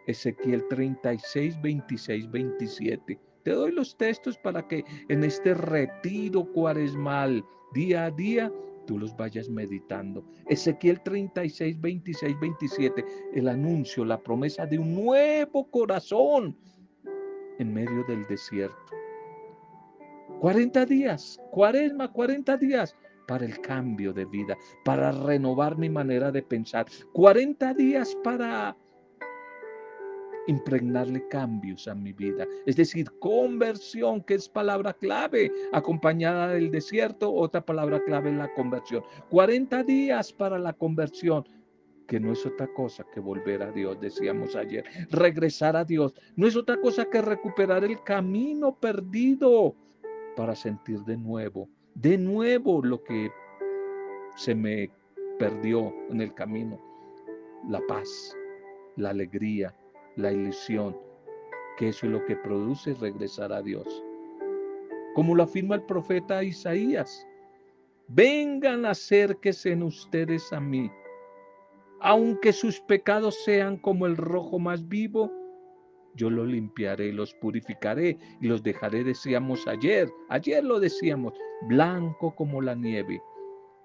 Ezequiel 0.06 0.66
36, 0.68 1.61
26, 1.61 2.30
27. 2.30 3.18
Te 3.44 3.50
doy 3.50 3.72
los 3.72 3.96
textos 3.96 4.38
para 4.38 4.66
que 4.66 4.84
en 5.08 5.25
este 5.25 5.54
retiro 5.54 6.44
cuaresmal, 6.52 7.44
día 7.75 8.06
a 8.06 8.11
día, 8.11 8.52
tú 8.87 8.99
los 8.99 9.16
vayas 9.16 9.49
meditando. 9.49 10.25
Ezequiel 10.49 11.00
36, 11.02 11.80
26, 11.80 12.40
27, 12.40 13.04
el 13.34 13.49
anuncio, 13.49 14.04
la 14.04 14.20
promesa 14.20 14.66
de 14.66 14.78
un 14.78 14.94
nuevo 14.94 15.70
corazón 15.70 16.56
en 17.62 17.73
medio 17.73 18.04
del 18.04 18.26
desierto. 18.26 18.76
40 20.40 20.87
días, 20.87 21.40
cuaresma, 21.50 22.12
40 22.12 22.57
días 22.59 22.97
para 23.26 23.45
el 23.45 23.61
cambio 23.61 24.12
de 24.12 24.25
vida, 24.25 24.57
para 24.85 25.12
renovar 25.12 25.78
mi 25.78 25.88
manera 25.88 26.31
de 26.31 26.42
pensar. 26.42 26.87
40 27.12 27.75
días 27.75 28.16
para 28.23 28.76
impregnarle 30.49 31.26
cambios 31.28 31.87
a 31.87 31.95
mi 31.95 32.12
vida. 32.12 32.47
Es 32.66 32.76
decir, 32.76 33.11
conversión, 33.21 34.23
que 34.23 34.35
es 34.35 34.49
palabra 34.49 34.92
clave, 34.92 35.52
acompañada 35.73 36.49
del 36.49 36.71
desierto, 36.71 37.33
otra 37.33 37.64
palabra 37.64 38.02
clave 38.04 38.31
en 38.31 38.38
la 38.38 38.52
conversión. 38.54 39.04
40 39.31 39.85
días 39.85 40.33
para 40.33 40.59
la 40.59 40.73
conversión, 40.73 41.45
que 42.12 42.21
no 42.21 42.31
es 42.31 42.45
otra 42.45 42.66
cosa 42.66 43.07
que 43.11 43.21
volver 43.21 43.62
a 43.62 43.73
Dios, 43.73 43.99
decíamos 43.99 44.54
ayer. 44.54 44.85
Regresar 45.09 45.76
a 45.76 45.83
Dios 45.83 46.12
no 46.37 46.47
es 46.47 46.54
otra 46.57 46.78
cosa 46.78 47.07
que 47.07 47.23
recuperar 47.23 47.85
el 47.85 48.02
camino 48.02 48.76
perdido 48.78 49.75
para 50.37 50.54
sentir 50.54 51.00
de 51.04 51.16
nuevo, 51.16 51.71
de 51.95 52.19
nuevo 52.19 52.83
lo 52.85 53.02
que 53.02 53.31
se 54.37 54.54
me 54.54 54.90
perdió 55.38 55.90
en 56.11 56.21
el 56.21 56.35
camino. 56.35 56.78
La 57.71 57.81
paz, 57.88 58.37
la 58.97 59.09
alegría, 59.09 59.75
la 60.16 60.33
ilusión, 60.33 60.95
que 61.78 61.88
eso 61.88 62.04
es 62.04 62.12
lo 62.12 62.23
que 62.26 62.37
produce 62.37 62.92
regresar 62.92 63.54
a 63.54 63.62
Dios. 63.62 64.04
Como 65.14 65.35
lo 65.35 65.45
afirma 65.45 65.76
el 65.76 65.83
profeta 65.85 66.45
Isaías, 66.45 67.26
vengan 68.09 68.85
acérquense 68.85 69.75
ustedes 69.76 70.52
a 70.52 70.61
mí, 70.61 70.90
aunque 72.02 72.52
sus 72.52 72.80
pecados 72.80 73.44
sean 73.44 73.76
como 73.76 74.06
el 74.06 74.16
rojo 74.16 74.59
más 74.59 74.88
vivo, 74.88 75.30
yo 76.16 76.30
los 76.30 76.49
limpiaré, 76.49 77.12
los 77.12 77.32
purificaré 77.35 78.18
y 78.40 78.49
los 78.49 78.62
dejaré, 78.62 79.04
decíamos 79.04 79.66
ayer, 79.68 80.12
ayer 80.28 80.64
lo 80.64 80.80
decíamos, 80.80 81.32
blanco 81.68 82.35
como 82.35 82.61
la 82.61 82.75
nieve. 82.75 83.23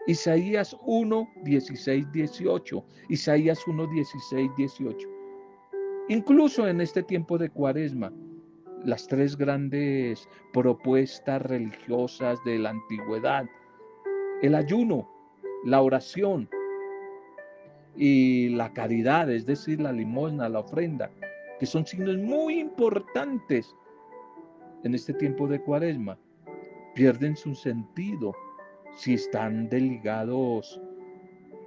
Isaías 0.08 0.76
1, 0.82 1.30
16, 1.44 2.12
18. 2.12 2.86
Isaías 3.10 3.68
1, 3.68 3.88
16, 3.88 4.52
18. 4.58 5.10
Incluso 6.10 6.68
en 6.68 6.82
este 6.82 7.04
tiempo 7.04 7.38
de 7.38 7.50
cuaresma, 7.50 8.12
las 8.84 9.08
tres 9.08 9.38
grandes 9.38 10.28
propuestas 10.54 11.42
religiosas 11.44 12.44
de 12.46 12.58
la 12.58 12.72
antigüedad, 12.72 13.46
el 14.42 14.56
ayuno, 14.56 15.08
la 15.66 15.82
oración 15.82 16.50
y 17.98 18.50
la 18.50 18.72
caridad, 18.74 19.30
es 19.32 19.46
decir, 19.46 19.82
la 19.82 19.92
limosna, 19.92 20.48
la 20.48 20.60
ofrenda, 20.60 21.10
que 21.60 21.66
son 21.66 21.86
signos 21.86 22.18
muy 22.18 22.60
importantes 22.60 23.75
en 24.84 24.94
este 24.94 25.13
tiempo 25.13 25.48
de 25.48 25.62
cuaresma, 25.62 26.18
pierden 26.94 27.36
su 27.36 27.56
sentido 27.56 28.34
si 28.96 29.16
están 29.16 29.68
desligados 29.70 30.82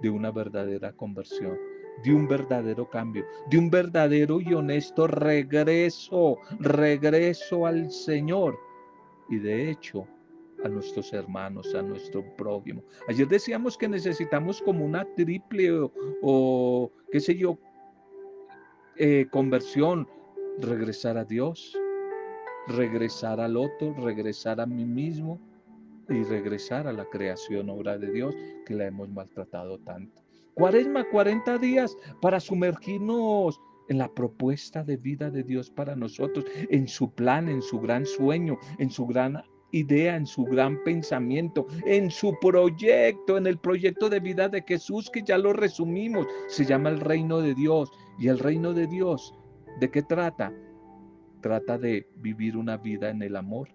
de 0.00 0.10
una 0.10 0.30
verdadera 0.30 0.92
conversión 0.92 1.58
de 2.02 2.14
un 2.14 2.26
verdadero 2.26 2.88
cambio, 2.88 3.24
de 3.50 3.58
un 3.58 3.70
verdadero 3.70 4.40
y 4.40 4.54
honesto 4.54 5.06
regreso, 5.06 6.38
regreso 6.58 7.66
al 7.66 7.90
Señor. 7.90 8.58
Y 9.28 9.38
de 9.38 9.70
hecho, 9.70 10.06
a 10.64 10.68
nuestros 10.68 11.12
hermanos, 11.12 11.74
a 11.74 11.82
nuestro 11.82 12.24
prójimo. 12.36 12.82
Ayer 13.08 13.26
decíamos 13.28 13.76
que 13.76 13.88
necesitamos 13.88 14.60
como 14.62 14.84
una 14.84 15.04
triple 15.14 15.70
o, 16.22 16.92
qué 17.10 17.20
sé 17.20 17.36
yo, 17.36 17.58
eh, 18.96 19.26
conversión, 19.30 20.08
regresar 20.58 21.16
a 21.16 21.24
Dios, 21.24 21.76
regresar 22.68 23.40
al 23.40 23.56
otro, 23.56 23.94
regresar 23.94 24.60
a 24.60 24.66
mí 24.66 24.84
mismo 24.84 25.40
y 26.08 26.22
regresar 26.24 26.86
a 26.86 26.92
la 26.92 27.04
creación, 27.06 27.70
obra 27.70 27.96
de 27.96 28.10
Dios, 28.10 28.34
que 28.66 28.74
la 28.74 28.86
hemos 28.86 29.08
maltratado 29.08 29.78
tanto. 29.78 30.22
Cuaresma, 30.54 31.08
40 31.08 31.58
días 31.58 31.96
para 32.20 32.40
sumergirnos 32.40 33.60
en 33.88 33.98
la 33.98 34.12
propuesta 34.12 34.84
de 34.84 34.96
vida 34.96 35.30
de 35.30 35.42
Dios 35.42 35.70
para 35.70 35.96
nosotros, 35.96 36.44
en 36.68 36.86
su 36.86 37.12
plan, 37.12 37.48
en 37.48 37.62
su 37.62 37.80
gran 37.80 38.06
sueño, 38.06 38.58
en 38.78 38.90
su 38.90 39.06
gran 39.06 39.42
idea, 39.72 40.16
en 40.16 40.26
su 40.26 40.44
gran 40.44 40.82
pensamiento, 40.84 41.66
en 41.84 42.10
su 42.10 42.36
proyecto, 42.40 43.36
en 43.36 43.46
el 43.46 43.58
proyecto 43.58 44.08
de 44.08 44.20
vida 44.20 44.48
de 44.48 44.62
Jesús 44.62 45.10
que 45.10 45.22
ya 45.22 45.38
lo 45.38 45.52
resumimos. 45.52 46.26
Se 46.48 46.64
llama 46.64 46.90
el 46.90 47.00
reino 47.00 47.40
de 47.40 47.54
Dios. 47.54 47.90
¿Y 48.18 48.28
el 48.28 48.38
reino 48.38 48.74
de 48.74 48.86
Dios 48.86 49.34
de 49.80 49.90
qué 49.90 50.02
trata? 50.02 50.52
Trata 51.40 51.78
de 51.78 52.06
vivir 52.16 52.56
una 52.56 52.76
vida 52.76 53.08
en 53.10 53.22
el 53.22 53.36
amor, 53.36 53.70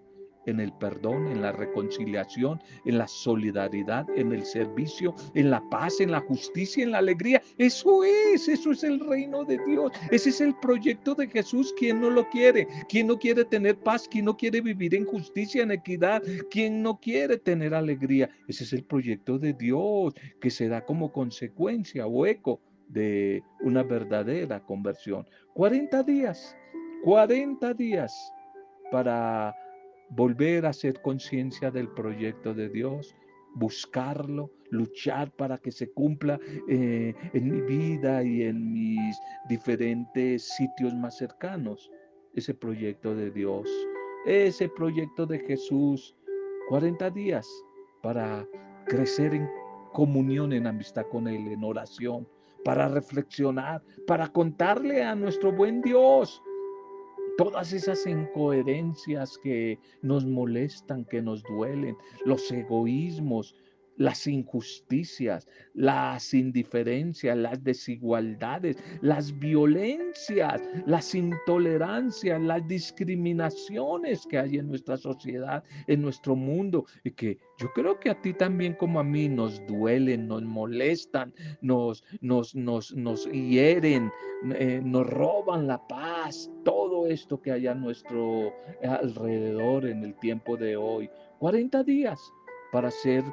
en 0.46 0.60
el 0.60 0.74
perdón, 0.74 1.28
en 1.28 1.42
la 1.42 1.52
reconciliación, 1.52 2.62
en 2.86 2.98
la 2.98 3.08
solidaridad, 3.08 4.08
en 4.16 4.32
el 4.32 4.46
servicio, 4.46 5.16
en 5.34 5.50
la 5.50 5.62
paz, 5.70 6.00
en 6.00 6.12
la 6.12 6.22
justicia, 6.22 6.84
en 6.84 6.92
la 6.92 7.00
alegría. 7.00 7.42
Eso 7.58 8.04
es, 8.04 8.48
eso 8.48 8.72
es 8.72 8.84
el 8.84 9.00
reino 9.00 9.44
de 9.44 9.60
Dios. 9.66 9.92
Ese 10.12 10.30
es 10.30 10.42
el 10.42 10.56
proyecto 10.56 11.16
de 11.16 11.28
Jesús. 11.28 11.74
¿Quién 11.78 12.02
no 12.02 12.10
lo 12.10 12.30
quiere? 12.30 12.68
¿Quién 12.90 13.08
no 13.08 13.18
quiere 13.18 13.46
tener 13.46 13.78
paz? 13.78 14.08
¿Quién 14.08 14.26
no 14.26 14.38
quiere 14.38 14.62
vivir 14.62 14.96
en 14.96 15.06
justicia, 15.06 15.64
en 15.64 15.72
equidad? 15.72 16.22
¿Quién 16.50 16.82
no 16.82 17.00
quiere 17.00 17.38
tener 17.38 17.74
alegría? 17.74 18.30
Ese 18.48 18.64
es 18.64 18.74
el 18.74 18.84
proyecto 18.84 19.40
de 19.40 19.54
Dios 19.54 20.14
que 20.40 20.50
se 20.50 20.68
da 20.68 20.86
como 20.86 21.12
consecuencia 21.12 22.08
o 22.08 22.26
eco 22.26 22.62
de 22.88 23.44
una 23.62 23.84
verdadera 23.84 24.60
conversión. 24.60 25.28
40 25.54 26.04
días, 26.04 26.56
40 27.04 27.74
días 27.74 28.34
para 28.92 29.56
volver 30.10 30.66
a 30.66 30.70
hacer 30.70 31.02
conciencia 31.02 31.72
del 31.72 31.90
proyecto 31.90 32.54
de 32.54 32.70
Dios, 32.70 33.16
buscarlo, 33.56 34.52
luchar 34.70 35.32
para 35.32 35.58
que 35.58 35.72
se 35.72 35.92
cumpla 35.92 36.40
eh, 36.68 37.14
en 37.34 37.50
mi 37.50 37.62
vida 37.62 38.24
y 38.24 38.44
en 38.44 38.74
mis 38.74 39.18
diferentes 39.50 40.44
sitios 40.44 40.94
más 40.94 41.18
cercanos. 41.18 41.92
Ese 42.34 42.54
proyecto 42.54 43.16
de 43.16 43.32
Dios, 43.32 43.70
ese 44.26 44.68
proyecto 44.68 45.26
de 45.26 45.40
Jesús, 45.40 46.16
40 46.68 47.10
días 47.12 47.48
para 48.02 48.46
crecer 48.88 49.34
en 49.34 49.48
comunión, 49.94 50.52
en 50.52 50.68
amistad 50.68 51.06
con 51.10 51.28
Él, 51.28 51.48
en 51.48 51.64
oración, 51.64 52.28
para 52.66 52.90
reflexionar, 52.90 53.82
para 54.06 54.28
contarle 54.28 55.04
a 55.04 55.16
nuestro 55.16 55.52
buen 55.54 55.82
Dios 55.82 56.42
todas 57.38 57.74
esas 57.74 58.06
incoherencias 58.06 59.38
que 59.38 59.80
nos 60.02 60.26
molestan, 60.26 61.06
que 61.06 61.22
nos 61.22 61.44
duelen, 61.44 61.98
los 62.26 62.52
egoísmos, 62.52 63.56
las 63.98 64.28
injusticias, 64.28 65.48
las 65.74 66.34
indiferencias, 66.34 67.38
las 67.38 67.64
desigualdades, 67.64 68.78
las 69.02 69.38
violencias, 69.40 70.62
las 70.86 71.16
intolerancias, 71.16 72.42
las 72.42 72.68
discriminaciones 72.68 74.26
que 74.28 74.40
hay 74.40 74.58
en 74.58 74.68
nuestra 74.68 74.98
sociedad, 74.98 75.64
en 75.88 76.02
nuestro 76.02 76.36
mundo, 76.36 76.86
y 77.04 77.12
que 77.12 77.38
yo 77.58 77.72
creo 77.74 78.00
que 78.00 78.10
a 78.10 78.22
ti 78.22 78.34
también 78.34 78.74
como 78.74 79.00
a 79.00 79.04
mí 79.04 79.30
nos 79.30 79.66
duelen, 79.68 80.28
nos 80.28 80.44
molestan, 80.44 81.34
nos, 81.62 82.04
nos, 82.22 82.56
nos, 82.56 82.94
nos 82.96 83.26
hieren, 83.32 84.12
eh, 84.54 84.82
nos 84.84 85.08
roban 85.08 85.68
la 85.68 85.86
paz, 85.88 86.52
todo 86.64 86.85
esto 87.08 87.42
que 87.42 87.52
hay 87.52 87.68
a 87.68 87.76
nuestro 87.76 88.54
alrededor 88.84 89.86
en 89.86 90.04
el 90.04 90.16
tiempo 90.16 90.58
de 90.58 90.76
hoy. 90.78 91.10
40 91.40 91.84
días 91.84 92.20
para 92.72 92.92
ser 92.92 93.24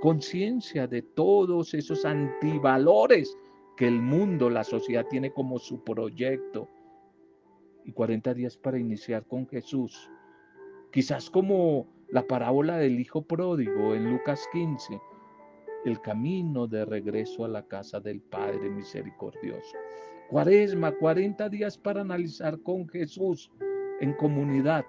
conciencia 0.00 0.86
de 0.86 1.02
todos 1.02 1.74
esos 1.74 2.04
antivalores 2.04 3.36
que 3.76 3.86
el 3.86 4.00
mundo, 4.00 4.48
la 4.48 4.64
sociedad 4.64 5.06
tiene 5.08 5.32
como 5.32 5.58
su 5.58 5.82
proyecto. 5.84 6.68
Y 7.84 7.92
40 7.92 8.34
días 8.34 8.56
para 8.56 8.78
iniciar 8.78 9.24
con 9.26 9.46
Jesús. 9.46 10.10
Quizás 10.90 11.30
como 11.30 11.86
la 12.08 12.26
parábola 12.26 12.78
del 12.78 12.98
Hijo 12.98 13.22
Pródigo 13.22 13.94
en 13.94 14.10
Lucas 14.10 14.42
15, 14.52 15.00
el 15.84 16.00
camino 16.00 16.66
de 16.66 16.84
regreso 16.84 17.44
a 17.44 17.48
la 17.48 17.62
casa 17.62 18.00
del 18.00 18.20
Padre 18.20 18.70
misericordioso. 18.70 19.76
Cuaresma, 20.28 20.92
40 20.92 21.48
días 21.48 21.78
para 21.78 22.00
analizar 22.00 22.60
con 22.62 22.88
Jesús 22.88 23.50
en 24.00 24.12
comunidad, 24.14 24.84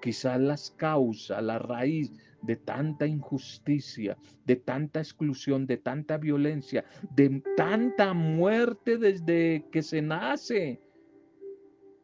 quizás 0.00 0.40
las 0.40 0.70
causas, 0.70 1.42
la 1.42 1.58
raíz 1.58 2.12
de 2.42 2.54
tanta 2.56 3.06
injusticia, 3.06 4.16
de 4.44 4.56
tanta 4.56 5.00
exclusión, 5.00 5.66
de 5.66 5.78
tanta 5.78 6.18
violencia, 6.18 6.84
de 7.16 7.42
tanta 7.56 8.14
muerte 8.14 8.96
desde 8.96 9.64
que 9.72 9.82
se 9.82 10.00
nace 10.02 10.80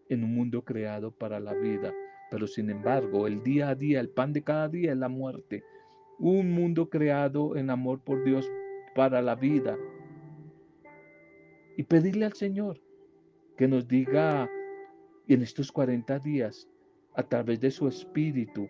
en 0.08 0.24
un 0.24 0.34
mundo 0.34 0.62
creado 0.64 1.12
para 1.12 1.38
la 1.38 1.54
vida. 1.54 1.94
Pero 2.30 2.46
sin 2.46 2.70
embargo, 2.70 3.26
el 3.28 3.42
día 3.42 3.68
a 3.68 3.74
día, 3.74 4.00
el 4.00 4.08
pan 4.08 4.32
de 4.32 4.42
cada 4.42 4.68
día 4.68 4.92
es 4.92 4.98
la 4.98 5.08
muerte. 5.08 5.62
Un 6.18 6.50
mundo 6.50 6.88
creado 6.88 7.56
en 7.56 7.70
amor 7.70 8.00
por 8.00 8.24
Dios 8.24 8.50
para 8.94 9.22
la 9.22 9.36
vida. 9.36 9.76
Y 11.76 11.82
pedirle 11.84 12.26
al 12.26 12.34
Señor 12.34 12.80
que 13.56 13.68
nos 13.68 13.86
diga 13.86 14.48
en 15.28 15.42
estos 15.42 15.70
40 15.70 16.18
días, 16.18 16.68
a 17.14 17.22
través 17.22 17.60
de 17.60 17.70
su 17.70 17.88
espíritu, 17.88 18.68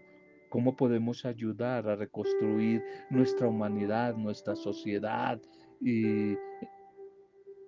cómo 0.48 0.76
podemos 0.76 1.24
ayudar 1.24 1.88
a 1.88 1.96
reconstruir 1.96 2.82
nuestra 3.10 3.48
humanidad, 3.48 4.16
nuestra 4.16 4.54
sociedad 4.54 5.40
y 5.80 6.36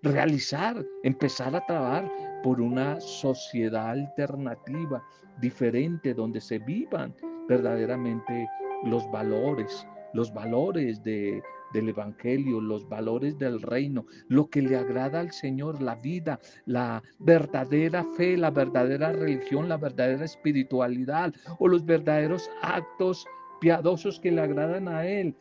realizar, 0.03 0.85
empezar 1.03 1.57
a 1.57 1.65
trabajar 1.65 2.11
por 2.43 2.61
una 2.61 3.01
sociedad 3.01 3.91
alternativa, 3.91 5.03
diferente, 5.41 6.15
donde 6.15 6.41
se 6.41 6.59
vivan 6.59 7.15
verdaderamente 7.49 8.47
los 8.85 9.11
valores, 9.11 9.87
los 10.13 10.33
valores 10.33 11.03
de, 11.03 11.43
del 11.75 11.91
Evangelio, 11.91 12.61
los 12.61 12.89
valores 12.89 13.37
del 13.37 13.61
reino, 13.61 14.07
lo 14.29 14.49
que 14.49 14.63
le 14.63 14.77
agrada 14.77 15.21
al 15.21 15.33
Señor, 15.33 15.83
la 15.83 15.97
vida, 15.97 16.41
la 16.65 17.03
verdadera 17.19 18.05
fe, 18.17 18.39
la 18.39 18.51
verdadera 18.51 19.13
religión, 19.13 19.69
la 19.69 19.77
verdadera 19.77 20.25
espiritualidad 20.25 21.35
o 21.59 21.69
los 21.69 21.85
verdaderos 21.85 22.49
actos 22.63 23.27
piadosos 23.61 24.19
que 24.21 24.33
le 24.33 24.41
agradan 24.41 24.89
a 24.89 25.07
Él. 25.07 25.35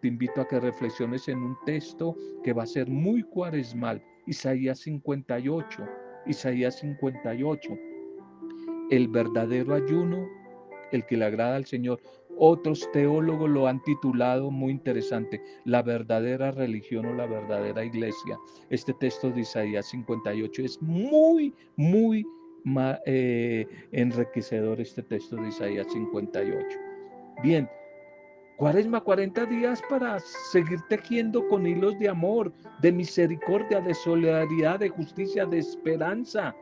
Te 0.00 0.08
invito 0.08 0.40
a 0.42 0.46
que 0.46 0.60
reflexiones 0.60 1.26
en 1.28 1.38
un 1.38 1.56
texto 1.64 2.14
que 2.44 2.52
va 2.52 2.62
a 2.62 2.66
ser 2.66 2.88
muy 2.88 3.22
cuaresmal, 3.22 4.02
Isaías 4.26 4.80
58, 4.80 5.84
Isaías 6.26 6.76
58. 6.76 7.70
El 8.90 9.08
verdadero 9.08 9.74
ayuno, 9.74 10.28
el 10.92 11.04
que 11.06 11.16
le 11.16 11.24
agrada 11.24 11.56
al 11.56 11.64
Señor. 11.64 12.00
Otros 12.38 12.90
teólogos 12.92 13.48
lo 13.48 13.66
han 13.66 13.82
titulado 13.82 14.50
muy 14.50 14.72
interesante, 14.72 15.40
la 15.64 15.82
verdadera 15.82 16.50
religión 16.50 17.06
o 17.06 17.14
la 17.14 17.26
verdadera 17.26 17.84
iglesia. 17.84 18.38
Este 18.68 18.92
texto 18.94 19.30
de 19.30 19.40
Isaías 19.40 19.86
58 19.86 20.62
es 20.62 20.82
muy, 20.82 21.54
muy 21.76 22.26
eh, 23.06 23.66
enriquecedor 23.92 24.80
este 24.80 25.02
texto 25.02 25.36
de 25.36 25.48
Isaías 25.48 25.86
58. 25.92 26.78
Bien, 27.42 27.68
Cuaresma 28.56 29.02
40 29.02 29.44
días 29.46 29.82
para 29.90 30.18
seguir 30.18 30.80
tejiendo 30.88 31.46
con 31.48 31.66
hilos 31.66 31.98
de 31.98 32.08
amor, 32.08 32.54
de 32.80 32.90
misericordia, 32.90 33.82
de 33.82 33.92
solidaridad, 33.92 34.78
de 34.78 34.88
justicia, 34.88 35.44
de 35.44 35.58
esperanza. 35.58 36.56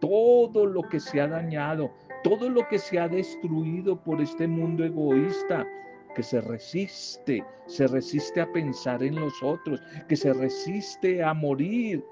Todo 0.00 0.66
lo 0.66 0.82
que 0.82 1.00
se 1.00 1.22
ha 1.22 1.26
dañado, 1.26 1.90
todo 2.24 2.48
lo 2.48 2.66
que 2.68 2.78
se 2.78 2.98
ha 2.98 3.06
destruido 3.06 4.02
por 4.02 4.20
este 4.20 4.48
mundo 4.48 4.82
egoísta, 4.82 5.68
que 6.16 6.22
se 6.22 6.40
resiste, 6.40 7.44
se 7.66 7.86
resiste 7.86 8.40
a 8.40 8.50
pensar 8.50 9.02
en 9.02 9.14
los 9.14 9.42
otros, 9.42 9.80
que 10.08 10.16
se 10.16 10.32
resiste 10.32 11.22
a 11.22 11.34
morir, 11.34 12.02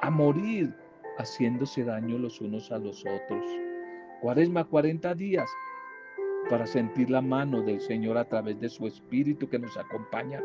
a 0.00 0.10
morir 0.10 0.74
haciéndose 1.18 1.84
daño 1.84 2.18
los 2.18 2.40
unos 2.40 2.72
a 2.72 2.78
los 2.78 3.04
otros. 3.04 3.44
Cuaresma 4.22 4.64
40 4.64 5.14
días 5.14 5.48
para 6.48 6.66
sentir 6.66 7.10
la 7.10 7.20
mano 7.20 7.62
del 7.62 7.80
Señor 7.80 8.16
a 8.16 8.24
través 8.24 8.58
de 8.58 8.70
su 8.70 8.86
Espíritu 8.86 9.48
que 9.48 9.58
nos 9.58 9.76
acompaña 9.76 10.40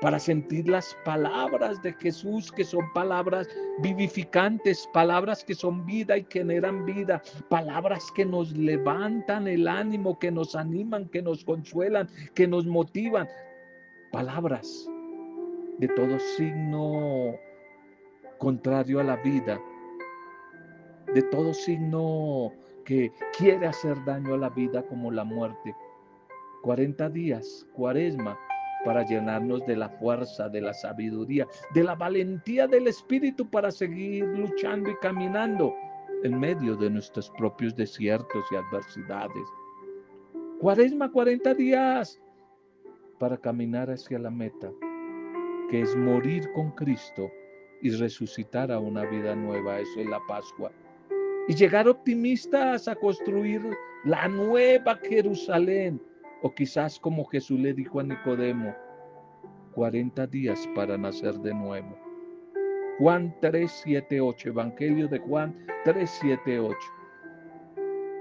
para 0.00 0.18
sentir 0.18 0.68
las 0.68 0.96
palabras 1.04 1.80
de 1.82 1.92
Jesús, 1.94 2.52
que 2.52 2.64
son 2.64 2.92
palabras 2.92 3.48
vivificantes, 3.80 4.88
palabras 4.92 5.44
que 5.44 5.54
son 5.54 5.86
vida 5.86 6.18
y 6.18 6.26
generan 6.30 6.84
vida, 6.84 7.22
palabras 7.48 8.10
que 8.14 8.24
nos 8.24 8.52
levantan 8.52 9.48
el 9.48 9.66
ánimo, 9.66 10.18
que 10.18 10.30
nos 10.30 10.54
animan, 10.54 11.08
que 11.08 11.22
nos 11.22 11.44
consuelan, 11.44 12.08
que 12.34 12.46
nos 12.46 12.66
motivan, 12.66 13.28
palabras 14.12 14.88
de 15.78 15.88
todo 15.88 16.18
signo 16.18 17.34
contrario 18.38 19.00
a 19.00 19.04
la 19.04 19.16
vida, 19.16 19.60
de 21.14 21.22
todo 21.22 21.54
signo 21.54 22.52
que 22.84 23.10
quiere 23.36 23.66
hacer 23.66 23.96
daño 24.04 24.34
a 24.34 24.38
la 24.38 24.50
vida 24.50 24.82
como 24.82 25.10
la 25.10 25.24
muerte. 25.24 25.74
40 26.62 27.10
días, 27.10 27.66
cuaresma, 27.74 28.38
para 28.84 29.04
llenarnos 29.04 29.64
de 29.66 29.76
la 29.76 29.88
fuerza, 29.88 30.48
de 30.48 30.60
la 30.60 30.74
sabiduría, 30.74 31.46
de 31.72 31.82
la 31.82 31.94
valentía 31.94 32.66
del 32.66 32.86
Espíritu 32.88 33.48
para 33.48 33.70
seguir 33.70 34.24
luchando 34.24 34.90
y 34.90 34.96
caminando 34.96 35.74
en 36.22 36.38
medio 36.38 36.76
de 36.76 36.90
nuestros 36.90 37.30
propios 37.30 37.74
desiertos 37.74 38.44
y 38.50 38.56
adversidades. 38.56 39.48
Cuaresma, 40.60 41.10
40 41.10 41.54
días 41.54 42.20
para 43.18 43.36
caminar 43.36 43.90
hacia 43.90 44.18
la 44.18 44.30
meta, 44.30 44.70
que 45.70 45.80
es 45.82 45.94
morir 45.96 46.50
con 46.52 46.70
Cristo 46.72 47.30
y 47.82 47.90
resucitar 47.90 48.70
a 48.72 48.78
una 48.78 49.04
vida 49.04 49.34
nueva. 49.34 49.80
Eso 49.80 50.00
es 50.00 50.06
la 50.06 50.20
Pascua. 50.26 50.72
Y 51.48 51.54
llegar 51.54 51.88
optimistas 51.88 52.88
a 52.88 52.94
construir 52.94 53.62
la 54.04 54.28
nueva 54.28 54.96
Jerusalén 54.96 56.00
o 56.44 56.54
quizás 56.54 57.00
como 57.00 57.24
Jesús 57.24 57.58
le 57.58 57.72
dijo 57.72 58.00
a 58.00 58.02
Nicodemo, 58.02 58.76
40 59.72 60.26
días 60.26 60.68
para 60.74 60.98
nacer 60.98 61.32
de 61.38 61.54
nuevo. 61.54 61.98
Juan 62.98 63.34
3, 63.40 63.70
7, 63.82 64.20
8, 64.20 64.50
Evangelio 64.50 65.08
de 65.08 65.20
Juan 65.20 65.56
3, 65.84 66.18
7, 66.20 66.60
8. 66.60 66.76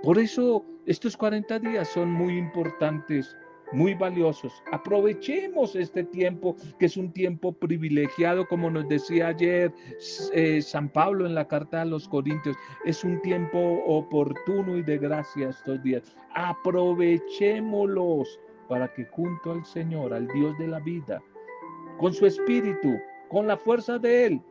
Por 0.03 0.17
eso 0.17 0.63
estos 0.85 1.17
40 1.17 1.59
días 1.59 1.89
son 1.89 2.13
muy 2.13 2.37
importantes 2.37 3.35
muy 3.71 3.93
valiosos. 3.93 4.63
Aprovechemos 4.71 5.75
este 5.75 6.03
tiempo, 6.03 6.55
que 6.79 6.85
es 6.85 6.97
un 6.97 7.11
tiempo 7.11 7.53
privilegiado, 7.53 8.47
como 8.47 8.69
nos 8.69 8.87
decía 8.87 9.27
ayer 9.27 9.73
eh, 10.33 10.61
San 10.61 10.89
Pablo 10.89 11.25
en 11.25 11.35
la 11.35 11.47
carta 11.47 11.81
a 11.81 11.85
los 11.85 12.07
Corintios. 12.07 12.55
Es 12.85 13.03
un 13.03 13.21
tiempo 13.21 13.83
oportuno 13.85 14.77
y 14.77 14.83
de 14.83 14.97
gracia 14.97 15.49
estos 15.49 15.81
días. 15.83 16.15
Aprovechémoslos 16.35 18.39
para 18.67 18.91
que 18.93 19.05
junto 19.05 19.51
al 19.51 19.65
Señor, 19.65 20.13
al 20.13 20.27
Dios 20.27 20.57
de 20.57 20.67
la 20.67 20.79
vida, 20.79 21.21
con 21.97 22.13
su 22.13 22.25
espíritu, 22.25 22.97
con 23.29 23.47
la 23.47 23.57
fuerza 23.57 23.97
de 23.97 24.27
Él, 24.27 24.41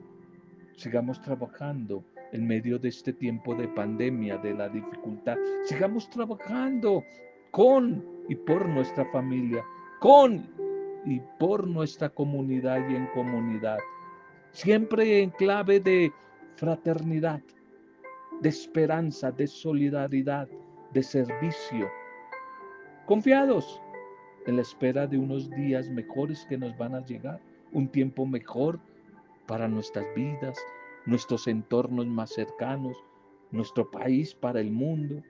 sigamos 0.77 1.21
trabajando 1.23 2.05
en 2.33 2.47
medio 2.47 2.79
de 2.79 2.89
este 2.89 3.13
tiempo 3.13 3.55
de 3.55 3.69
pandemia, 3.69 4.39
de 4.39 4.55
la 4.55 4.69
dificultad. 4.69 5.37
Sigamos 5.65 6.09
trabajando 6.11 7.05
con 7.51 8.05
y 8.29 8.35
por 8.35 8.69
nuestra 8.69 9.05
familia, 9.07 9.65
con 10.01 10.49
y 11.05 11.21
por 11.39 11.67
nuestra 11.67 12.09
comunidad 12.09 12.89
y 12.89 12.97
en 12.97 13.07
comunidad. 13.09 13.79
Siempre 14.53 15.23
en 15.23 15.31
clave 15.31 15.81
de 15.81 16.13
fraternidad, 16.57 17.41
de 18.41 18.49
esperanza, 18.49 19.31
de 19.31 19.47
solidaridad, 19.47 20.49
de 20.93 21.03
servicio. 21.03 21.89
Confiados 23.07 23.81
en 24.47 24.57
la 24.57 24.63
espera 24.63 25.07
de 25.07 25.19
unos 25.19 25.51
días 25.51 25.89
mejores 25.91 26.45
que 26.47 26.59
nos 26.59 26.77
van 26.77 26.95
a 26.95 27.05
llegar, 27.05 27.41
un 27.73 27.89
tiempo 27.89 28.27
mejor 28.27 28.79
para 29.47 29.69
nuestras 29.69 30.07
vidas, 30.15 30.59
nuestros 31.07 31.47
entornos 31.47 32.07
más 32.07 32.31
cercanos, 32.31 32.97
nuestro 33.51 33.91
país 33.91 34.35
para 34.35 34.61
el 34.61 34.71
mundo, 34.71 35.23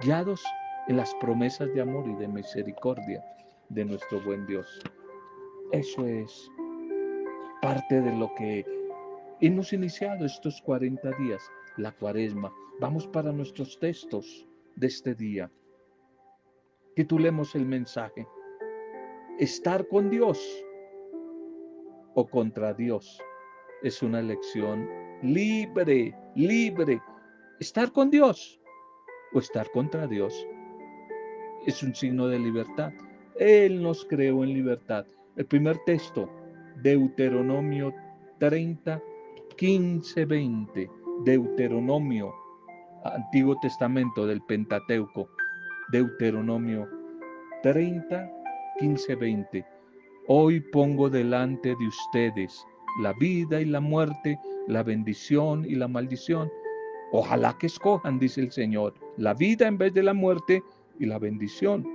guiados 0.00 0.42
en 0.88 0.96
las 0.96 1.14
promesas 1.14 1.72
de 1.72 1.80
amor 1.80 2.06
y 2.08 2.14
de 2.14 2.28
misericordia 2.28 3.24
de 3.68 3.84
nuestro 3.84 4.20
buen 4.22 4.46
Dios. 4.46 4.80
Eso 5.72 6.06
es 6.06 6.50
parte 7.62 8.00
de 8.00 8.12
lo 8.12 8.34
que 8.34 8.64
hemos 9.40 9.72
iniciado 9.72 10.26
estos 10.26 10.60
40 10.62 11.10
días, 11.18 11.42
la 11.76 11.92
cuaresma. 11.92 12.52
Vamos 12.80 13.06
para 13.06 13.32
nuestros 13.32 13.78
textos 13.78 14.46
de 14.76 14.86
este 14.86 15.14
día. 15.14 15.50
Titulemos 16.94 17.54
el 17.54 17.66
mensaje, 17.66 18.26
estar 19.38 19.88
con 19.88 20.10
Dios 20.10 20.64
o 22.14 22.28
contra 22.28 22.74
Dios. 22.74 23.20
Es 23.82 24.02
una 24.02 24.20
elección 24.20 24.88
libre, 25.22 26.14
libre. 26.34 27.00
Estar 27.60 27.90
con 27.92 28.10
Dios 28.10 28.60
o 29.32 29.38
estar 29.38 29.70
contra 29.70 30.06
Dios 30.06 30.46
es 31.66 31.82
un 31.82 31.94
signo 31.94 32.28
de 32.28 32.38
libertad. 32.38 32.92
Él 33.38 33.82
nos 33.82 34.04
creó 34.04 34.44
en 34.44 34.54
libertad. 34.54 35.06
El 35.36 35.46
primer 35.46 35.78
texto, 35.86 36.30
Deuteronomio 36.82 37.92
30, 38.38 39.02
15, 39.56 40.24
20. 40.24 40.90
Deuteronomio, 41.24 42.32
Antiguo 43.04 43.56
Testamento 43.60 44.26
del 44.26 44.40
Pentateuco. 44.42 45.28
Deuteronomio 45.90 46.88
30, 47.62 48.30
15, 48.78 49.14
20. 49.14 49.66
Hoy 50.28 50.60
pongo 50.60 51.10
delante 51.10 51.70
de 51.76 51.86
ustedes 51.86 52.64
la 53.00 53.12
vida 53.14 53.60
y 53.60 53.64
la 53.64 53.80
muerte, 53.80 54.38
la 54.68 54.82
bendición 54.82 55.64
y 55.64 55.74
la 55.74 55.88
maldición. 55.88 56.50
Ojalá 57.12 57.56
que 57.58 57.66
escojan, 57.66 58.18
dice 58.18 58.40
el 58.40 58.52
Señor, 58.52 58.94
la 59.16 59.34
vida 59.34 59.66
en 59.66 59.78
vez 59.78 59.92
de 59.94 60.02
la 60.02 60.14
muerte 60.14 60.62
y 60.98 61.06
la 61.06 61.18
bendición 61.18 61.86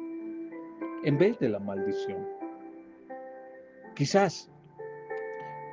en 1.03 1.17
vez 1.17 1.39
de 1.39 1.49
la 1.49 1.59
maldición. 1.59 2.27
Quizás, 3.95 4.51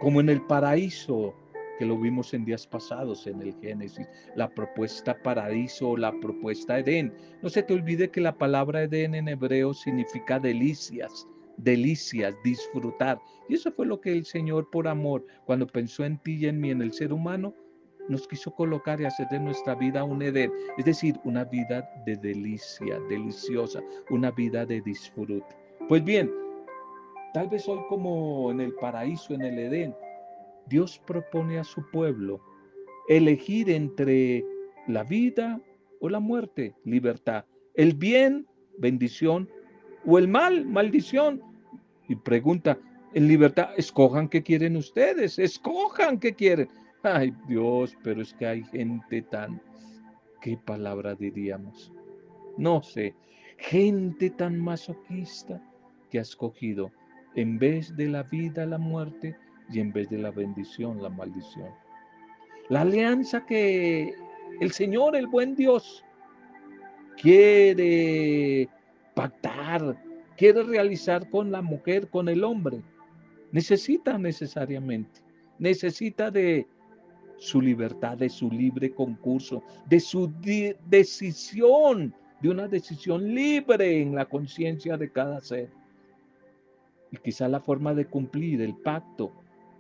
como 0.01 0.21
en 0.21 0.29
el 0.29 0.43
paraíso 0.43 1.35
que 1.79 1.85
lo 1.85 1.99
vimos 1.99 2.33
en 2.33 2.45
días 2.45 2.67
pasados 2.67 3.27
en 3.27 3.43
el 3.43 3.55
Génesis, 3.61 4.09
la 4.35 4.49
propuesta 4.49 5.17
paraíso 5.23 5.91
o 5.91 5.97
la 5.97 6.13
propuesta 6.21 6.79
Edén. 6.79 7.13
No 7.43 7.49
se 7.49 7.63
te 7.63 7.75
olvide 7.75 8.11
que 8.11 8.21
la 8.21 8.37
palabra 8.37 8.83
Edén 8.83 9.15
en 9.15 9.29
hebreo 9.29 9.75
significa 9.75 10.39
delicias, 10.39 11.27
delicias, 11.59 12.35
disfrutar. 12.43 13.21
Y 13.49 13.55
eso 13.55 13.71
fue 13.73 13.87
lo 13.87 14.01
que 14.01 14.13
el 14.13 14.25
Señor 14.25 14.71
por 14.71 14.89
amor, 14.89 15.27
cuando 15.45 15.67
pensó 15.67 16.05
en 16.05 16.19
ti 16.19 16.37
y 16.37 16.47
en 16.47 16.61
mí, 16.61 16.71
en 16.71 16.83
el 16.83 16.93
ser 16.93 17.13
humano, 17.13 17.55
nos 18.09 18.27
quiso 18.29 18.55
colocar 18.55 19.01
y 19.01 19.05
hacer 19.05 19.29
de 19.29 19.41
nuestra 19.41 19.75
vida 19.75 20.05
un 20.05 20.23
Edén, 20.23 20.53
es 20.79 20.85
decir, 20.85 21.19
una 21.25 21.45
vida 21.45 21.89
de 22.05 22.17
delicia, 22.17 22.99
deliciosa, 23.09 23.83
una 24.11 24.31
vida 24.31 24.65
de 24.65 24.81
disfrute. 24.81 25.45
Pues 25.89 26.05
bien, 26.05 26.31
tal 27.35 27.49
vez 27.49 27.69
hoy 27.69 27.81
como 27.89 28.51
en 28.51 28.61
el 28.61 28.75
paraíso, 28.75 29.35
en 29.35 29.43
el 29.43 29.59
Edén, 29.59 29.95
Dios 30.67 31.01
propone 31.07 31.59
a 31.59 31.65
su 31.65 31.89
pueblo 31.91 32.41
elegir 33.09 33.71
entre 33.71 34.45
la 34.89 35.05
vida 35.05 35.61
o 36.01 36.09
la 36.09 36.21
muerte, 36.21 36.75
libertad, 36.85 37.45
el 37.75 37.95
bien, 37.95 38.47
bendición, 38.79 39.49
o 40.05 40.19
el 40.19 40.29
mal, 40.29 40.65
maldición. 40.67 41.43
Y 42.09 42.17
pregunta, 42.17 42.79
en 43.15 43.29
libertad, 43.29 43.71
escojan 43.77 44.29
qué 44.29 44.43
quieren 44.43 44.77
ustedes, 44.77 45.39
escojan 45.39 46.19
qué 46.19 46.35
quieren. 46.35 46.69
Ay 47.09 47.33
Dios, 47.47 47.97
pero 48.03 48.21
es 48.21 48.35
que 48.35 48.47
hay 48.47 48.65
gente 48.65 49.23
tan, 49.23 49.63
¿qué 50.41 50.57
palabra 50.57 51.15
diríamos? 51.15 51.93
No 52.59 52.83
sé, 52.83 53.15
gente 53.59 54.29
tan 54.31 54.59
masoquista 54.59 55.63
que 56.11 56.19
ha 56.19 56.23
escogido 56.23 56.91
en 57.37 57.61
vez 57.61 57.97
de 57.97 58.09
la 58.09 58.25
vida 58.25 58.67
la 58.67 58.79
muerte 58.79 59.37
y 59.71 59.79
en 59.79 59.93
vez 59.93 60.11
de 60.11 60.19
la 60.19 60.33
bendición 60.33 61.01
la 61.01 61.09
maldición. 61.09 61.71
La 62.71 62.81
alianza 62.81 63.47
que 63.47 64.13
el 64.61 64.73
Señor, 64.73 65.15
el 65.15 65.29
buen 65.29 65.55
Dios, 65.55 66.05
quiere 67.23 68.69
pactar, 69.15 69.97
quiere 70.37 70.65
realizar 70.65 71.31
con 71.31 71.53
la 71.53 71.63
mujer, 71.63 72.09
con 72.09 72.29
el 72.29 72.43
hombre, 72.43 72.83
necesita 73.53 74.19
necesariamente, 74.19 75.21
necesita 75.61 76.33
de 76.33 76.67
su 77.39 77.61
libertad, 77.61 78.19
de 78.19 78.29
su 78.29 78.51
libre 78.51 78.93
concurso, 78.93 79.63
de 79.89 80.01
su 80.01 80.33
decisión, 80.89 82.15
de 82.41 82.49
una 82.49 82.69
decisión 82.69 83.35
libre 83.35 84.01
en 84.01 84.15
la 84.15 84.27
conciencia 84.27 84.97
de 84.97 85.11
cada 85.11 85.41
ser. 85.41 85.71
Y 87.11 87.17
quizá 87.19 87.49
la 87.49 87.61
forma 87.61 87.95
de 87.95 88.07
cumplir 88.07 88.61
el 88.63 88.75
pacto 88.77 89.33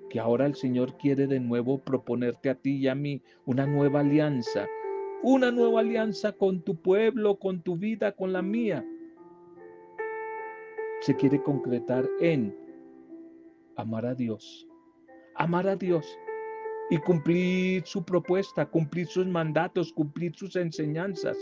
que 0.08 0.20
ahora 0.20 0.46
el 0.46 0.54
Señor 0.54 0.96
quiere 0.96 1.26
de 1.26 1.40
nuevo 1.40 1.78
proponerte 1.78 2.50
a 2.50 2.54
ti 2.54 2.76
y 2.76 2.88
a 2.88 2.94
mí, 2.94 3.20
una 3.44 3.66
nueva 3.66 4.00
alianza, 4.00 4.66
una 5.22 5.50
nueva 5.50 5.80
alianza 5.80 6.32
con 6.32 6.62
tu 6.62 6.76
pueblo, 6.76 7.38
con 7.38 7.60
tu 7.60 7.76
vida, 7.76 8.12
con 8.12 8.32
la 8.32 8.42
mía. 8.42 8.84
Se 11.00 11.14
quiere 11.16 11.42
concretar 11.42 12.08
en 12.20 12.56
amar 13.76 14.06
a 14.06 14.14
Dios, 14.14 14.66
amar 15.34 15.66
a 15.66 15.76
Dios 15.76 16.18
y 16.90 16.98
cumplir 16.98 17.84
su 17.84 18.04
propuesta, 18.04 18.66
cumplir 18.66 19.06
sus 19.06 19.26
mandatos, 19.26 19.92
cumplir 19.92 20.34
sus 20.34 20.56
enseñanzas. 20.56 21.36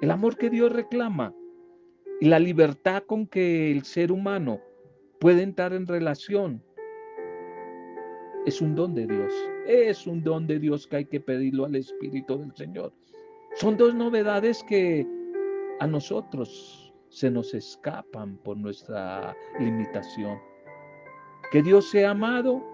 El 0.00 0.10
amor 0.10 0.36
que 0.36 0.50
Dios 0.50 0.72
reclama 0.72 1.34
y 2.20 2.26
la 2.26 2.38
libertad 2.38 3.04
con 3.06 3.26
que 3.26 3.70
el 3.70 3.84
ser 3.84 4.10
humano 4.10 4.60
puede 5.20 5.42
entrar 5.42 5.72
en 5.72 5.86
relación 5.86 6.62
es 8.46 8.60
un 8.60 8.74
don 8.74 8.94
de 8.94 9.06
Dios. 9.06 9.32
Es 9.66 10.06
un 10.06 10.22
don 10.22 10.46
de 10.46 10.58
Dios 10.58 10.86
que 10.86 10.96
hay 10.96 11.04
que 11.04 11.20
pedirlo 11.20 11.66
al 11.66 11.76
Espíritu 11.76 12.38
del 12.38 12.54
Señor. 12.56 12.92
Son 13.54 13.76
dos 13.76 13.94
novedades 13.94 14.64
que 14.64 15.06
a 15.78 15.86
nosotros 15.86 16.92
se 17.10 17.30
nos 17.30 17.52
escapan 17.52 18.38
por 18.38 18.56
nuestra 18.56 19.36
limitación. 19.58 20.38
Que 21.52 21.62
Dios 21.62 21.90
sea 21.90 22.10
amado 22.12 22.64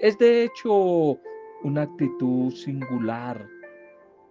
es 0.00 0.16
de 0.18 0.44
hecho 0.44 1.18
una 1.64 1.82
actitud 1.82 2.52
singular 2.52 3.48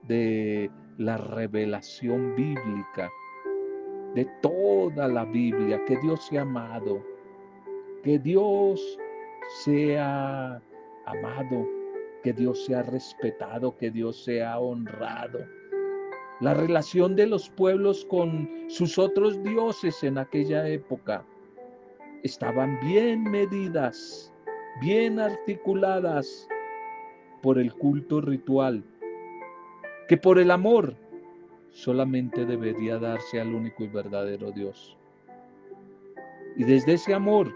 de 0.04 0.72
la 0.98 1.18
revelación 1.18 2.36
bíblica, 2.36 3.12
de 4.16 4.26
toda 4.42 5.08
la 5.08 5.26
Biblia, 5.26 5.84
que 5.86 5.98
Dios 5.98 6.26
sea 6.26 6.44
amado, 6.44 7.04
que 8.04 8.18
Dios 8.18 8.98
sea 9.64 10.62
amado, 11.06 11.68
que 12.24 12.32
Dios 12.32 12.66
sea 12.66 12.84
respetado, 12.84 13.76
que 13.76 13.92
Dios 13.92 14.24
sea 14.24 14.60
honrado. 14.60 15.40
La 16.40 16.54
relación 16.54 17.16
de 17.16 17.28
los 17.28 17.50
pueblos 17.50 18.06
con 18.06 18.50
sus 18.68 18.98
otros 18.98 19.42
dioses 19.44 20.02
en 20.04 20.18
aquella 20.18 20.68
época 20.68 21.26
estaban 22.24 22.80
bien 22.82 23.24
medidas, 23.24 24.34
bien 24.82 25.20
articuladas 25.20 26.48
por 27.42 27.60
el 27.60 27.74
culto 27.74 28.22
ritual, 28.22 28.84
que 30.08 30.18
por 30.18 30.40
el 30.40 30.52
amor 30.52 30.96
solamente 31.72 32.46
debería 32.46 32.98
darse 32.98 33.40
al 33.40 33.54
único 33.54 33.84
y 33.84 33.88
verdadero 33.88 34.52
Dios. 34.52 34.98
Y 36.56 36.64
desde 36.64 36.94
ese 36.94 37.14
amor, 37.14 37.54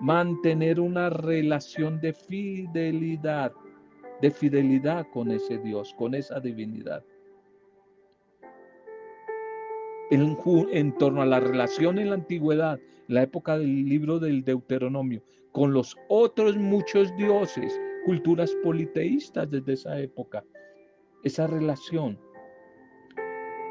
mantener 0.00 0.80
una 0.80 1.08
relación 1.08 2.00
de 2.00 2.12
fidelidad, 2.12 3.52
de 4.20 4.30
fidelidad 4.30 5.06
con 5.12 5.30
ese 5.30 5.58
Dios, 5.58 5.94
con 5.96 6.14
esa 6.14 6.40
divinidad. 6.40 7.04
En, 10.10 10.92
torno 10.98 11.22
a 11.22 11.26
la 11.26 11.40
relación 11.40 11.98
en 11.98 12.10
la 12.10 12.16
antigüedad, 12.16 12.78
la 13.08 13.22
época 13.22 13.58
del 13.58 13.88
libro 13.88 14.18
del 14.18 14.44
Deuteronomio, 14.44 15.22
con 15.54 15.72
los 15.72 15.96
otros 16.08 16.56
muchos 16.56 17.14
dioses, 17.16 17.80
culturas 18.04 18.52
politeístas 18.64 19.48
desde 19.48 19.74
esa 19.74 20.00
época, 20.00 20.44
esa 21.22 21.46
relación 21.46 22.18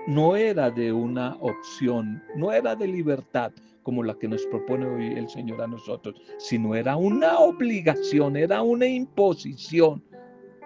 no 0.08 0.38
era 0.38 0.72
de 0.72 0.94
una 0.94 1.36
opción, 1.42 2.24
no 2.38 2.54
era 2.54 2.74
de 2.74 2.88
libertad 2.88 3.52
como 3.84 4.02
la 4.02 4.18
que 4.18 4.30
nos 4.30 4.46
propone 4.48 4.86
hoy 4.86 5.08
el 5.18 5.28
Señor 5.28 5.62
a 5.62 5.68
nosotros, 5.68 6.16
sino 6.38 6.74
era 6.74 6.96
una 6.96 7.38
obligación, 7.40 8.38
era 8.38 8.62
una 8.62 8.88
imposición 8.88 10.02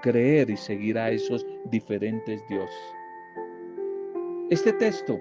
creer 0.03 0.51
y 0.51 0.58
seguir 0.58 0.99
a 0.99 1.10
esos 1.10 1.43
diferentes 1.71 2.47
dioses. 2.47 2.93
Este 4.51 4.71
texto, 4.73 5.19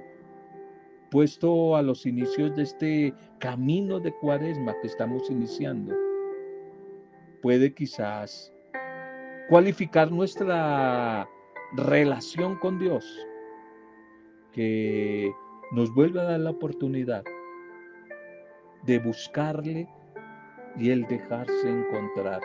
puesto 1.10 1.76
a 1.76 1.82
los 1.82 2.06
inicios 2.06 2.54
de 2.56 2.62
este 2.62 3.14
camino 3.38 4.00
de 4.00 4.12
cuaresma 4.12 4.74
que 4.80 4.88
estamos 4.88 5.30
iniciando, 5.30 5.94
puede 7.42 7.72
quizás 7.74 8.52
cualificar 9.48 10.10
nuestra 10.10 11.28
relación 11.76 12.56
con 12.56 12.78
Dios 12.78 13.04
que 14.52 15.30
nos 15.72 15.92
vuelve 15.94 16.20
a 16.20 16.24
dar 16.24 16.40
la 16.40 16.50
oportunidad 16.50 17.24
de 18.84 18.98
buscarle 18.98 19.88
y 20.78 20.90
el 20.90 21.06
dejarse 21.06 21.68
encontrar. 21.68 22.40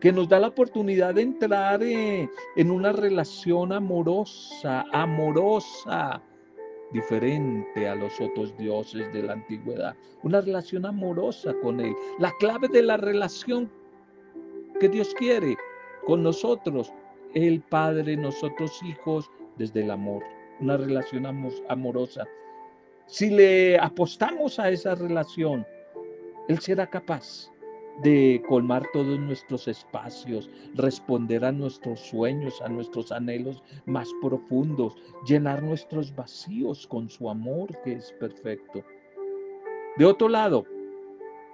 Que 0.00 0.12
nos 0.12 0.28
da 0.28 0.40
la 0.40 0.48
oportunidad 0.48 1.14
de 1.14 1.22
entrar 1.22 1.82
en, 1.82 2.28
en 2.56 2.70
una 2.70 2.92
relación 2.92 3.72
amorosa, 3.72 4.84
amorosa, 4.92 6.20
diferente 6.92 7.88
a 7.88 7.94
los 7.94 8.20
otros 8.20 8.56
dioses 8.58 9.12
de 9.12 9.22
la 9.22 9.34
antigüedad. 9.34 9.94
Una 10.22 10.40
relación 10.40 10.86
amorosa 10.86 11.54
con 11.62 11.80
Él. 11.80 11.94
La 12.18 12.32
clave 12.38 12.68
de 12.68 12.82
la 12.82 12.96
relación 12.96 13.70
que 14.80 14.88
Dios 14.88 15.14
quiere 15.14 15.56
con 16.06 16.22
nosotros, 16.22 16.92
el 17.34 17.60
Padre, 17.60 18.16
nosotros 18.16 18.82
hijos, 18.82 19.30
desde 19.56 19.82
el 19.82 19.90
amor 19.90 20.22
una 20.62 20.76
relación 20.76 21.26
amorosa. 21.68 22.26
Si 23.06 23.30
le 23.30 23.78
apostamos 23.78 24.58
a 24.58 24.70
esa 24.70 24.94
relación, 24.94 25.66
Él 26.48 26.58
será 26.60 26.86
capaz 26.86 27.51
de 28.00 28.42
colmar 28.48 28.86
todos 28.92 29.18
nuestros 29.20 29.68
espacios, 29.68 30.50
responder 30.74 31.44
a 31.44 31.52
nuestros 31.52 32.00
sueños, 32.00 32.60
a 32.62 32.68
nuestros 32.68 33.12
anhelos 33.12 33.62
más 33.86 34.08
profundos, 34.20 34.96
llenar 35.26 35.62
nuestros 35.62 36.14
vacíos 36.14 36.86
con 36.86 37.10
su 37.10 37.28
amor 37.28 37.68
que 37.82 37.92
es 37.94 38.12
perfecto. 38.12 38.82
De 39.98 40.06
otro 40.06 40.28
lado, 40.28 40.64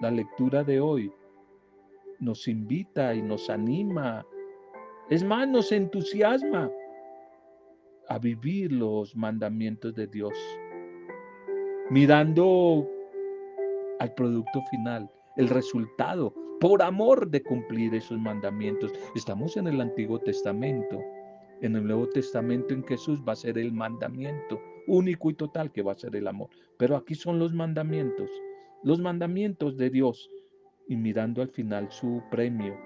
la 0.01 0.11
lectura 0.11 0.63
de 0.63 0.81
hoy 0.81 1.13
nos 2.21 2.47
invita 2.47 3.15
y 3.15 3.23
nos 3.23 3.51
anima, 3.51 4.25
es 5.11 5.25
más, 5.25 5.49
nos 5.49 5.73
entusiasma 5.73 6.71
a 8.09 8.19
vivir 8.19 8.73
los 8.73 9.15
mandamientos 9.17 9.95
de 9.95 10.07
Dios, 10.07 10.35
mirando 11.91 12.89
al 13.99 14.15
producto 14.15 14.63
final, 14.71 15.11
el 15.39 15.49
resultado, 15.49 16.35
por 16.61 16.83
amor 16.83 17.31
de 17.31 17.43
cumplir 17.43 17.95
esos 17.95 18.19
mandamientos. 18.19 18.93
Estamos 19.15 19.57
en 19.57 19.69
el 19.69 19.81
Antiguo 19.81 20.19
Testamento, 20.19 21.01
en 21.63 21.77
el 21.77 21.85
Nuevo 21.85 22.07
Testamento 22.09 22.75
en 22.75 22.85
Jesús 22.85 23.21
va 23.27 23.33
a 23.33 23.37
ser 23.37 23.57
el 23.57 23.73
mandamiento 23.73 24.61
único 24.87 25.31
y 25.31 25.35
total 25.35 25.73
que 25.73 25.83
va 25.83 25.93
a 25.93 25.99
ser 25.99 26.15
el 26.15 26.29
amor. 26.29 26.51
Pero 26.77 26.97
aquí 26.97 27.15
son 27.15 27.39
los 27.39 27.55
mandamientos, 27.55 28.31
los 28.83 29.01
mandamientos 29.01 29.79
de 29.79 29.89
Dios 29.89 30.29
y 30.87 30.97
mirando 30.97 31.41
al 31.41 31.49
final 31.49 31.91
su 31.91 32.23
premio. 32.31 32.77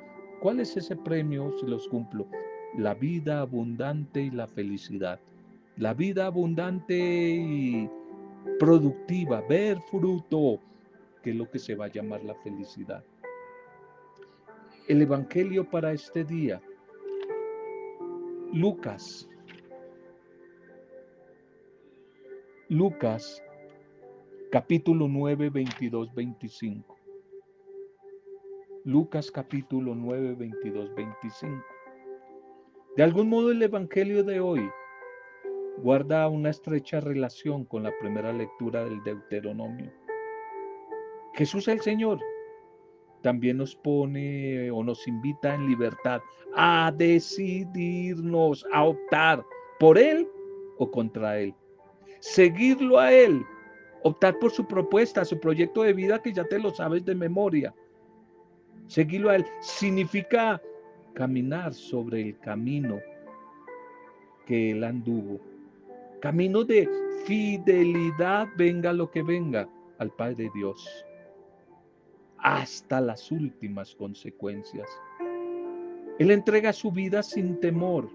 ¿Cuál 0.40 0.60
es 0.60 0.76
ese 0.76 0.96
premio 0.96 1.52
si 1.58 1.66
los 1.66 1.88
cumplo? 1.88 2.28
la 2.76 2.94
vida 2.94 3.40
abundante 3.40 4.22
y 4.22 4.30
la 4.30 4.46
felicidad. 4.46 5.20
La 5.76 5.94
vida 5.94 6.26
abundante 6.26 6.96
y 6.96 7.88
productiva, 8.58 9.42
ver 9.48 9.78
fruto, 9.90 10.58
que 11.22 11.30
es 11.30 11.36
lo 11.36 11.50
que 11.50 11.58
se 11.58 11.74
va 11.74 11.86
a 11.86 11.92
llamar 11.92 12.22
la 12.24 12.34
felicidad. 12.36 13.04
El 14.88 15.00
Evangelio 15.02 15.68
para 15.68 15.92
este 15.92 16.24
día, 16.24 16.60
Lucas. 18.52 19.28
Lucas, 22.68 23.42
capítulo 24.50 25.06
9, 25.08 25.50
22, 25.50 26.14
25. 26.14 26.96
Lucas 28.84 29.30
capítulo 29.30 29.94
9, 29.94 30.34
22, 30.34 30.94
25. 30.94 31.64
De 32.96 33.02
algún 33.02 33.28
modo 33.28 33.52
el 33.52 33.62
Evangelio 33.62 34.24
de 34.24 34.40
hoy 34.40 34.68
guarda 35.78 36.28
una 36.28 36.50
estrecha 36.50 37.00
relación 37.00 37.64
con 37.64 37.84
la 37.84 37.92
primera 38.00 38.32
lectura 38.32 38.84
del 38.84 39.02
Deuteronomio. 39.04 39.92
Jesús 41.34 41.68
el 41.68 41.80
Señor 41.80 42.20
también 43.22 43.58
nos 43.58 43.74
pone 43.76 44.70
o 44.70 44.82
nos 44.82 45.06
invita 45.06 45.54
en 45.54 45.68
libertad 45.68 46.20
a 46.54 46.92
decidirnos, 46.96 48.66
a 48.72 48.84
optar 48.84 49.44
por 49.78 49.96
Él 49.96 50.28
o 50.78 50.90
contra 50.90 51.38
Él. 51.38 51.54
Seguirlo 52.20 52.98
a 52.98 53.12
Él, 53.12 53.42
optar 54.02 54.38
por 54.38 54.50
su 54.50 54.66
propuesta, 54.66 55.24
su 55.24 55.38
proyecto 55.38 55.82
de 55.82 55.92
vida 55.92 56.20
que 56.20 56.32
ya 56.32 56.44
te 56.44 56.58
lo 56.58 56.74
sabes 56.74 57.04
de 57.04 57.14
memoria. 57.14 57.74
Seguirlo 58.88 59.30
a 59.30 59.36
Él 59.36 59.46
significa 59.60 60.60
caminar 61.14 61.72
sobre 61.72 62.22
el 62.22 62.38
camino 62.38 63.00
que 64.46 64.72
él 64.72 64.84
anduvo. 64.84 65.40
Camino 66.20 66.64
de 66.64 66.88
fidelidad, 67.24 68.48
venga 68.56 68.92
lo 68.92 69.10
que 69.10 69.22
venga, 69.22 69.68
al 69.98 70.10
Padre 70.10 70.50
Dios, 70.54 71.04
hasta 72.42 73.00
las 73.00 73.30
últimas 73.30 73.94
consecuencias. 73.94 74.88
Él 76.18 76.30
entrega 76.30 76.72
su 76.72 76.92
vida 76.92 77.22
sin 77.22 77.58
temor, 77.60 78.10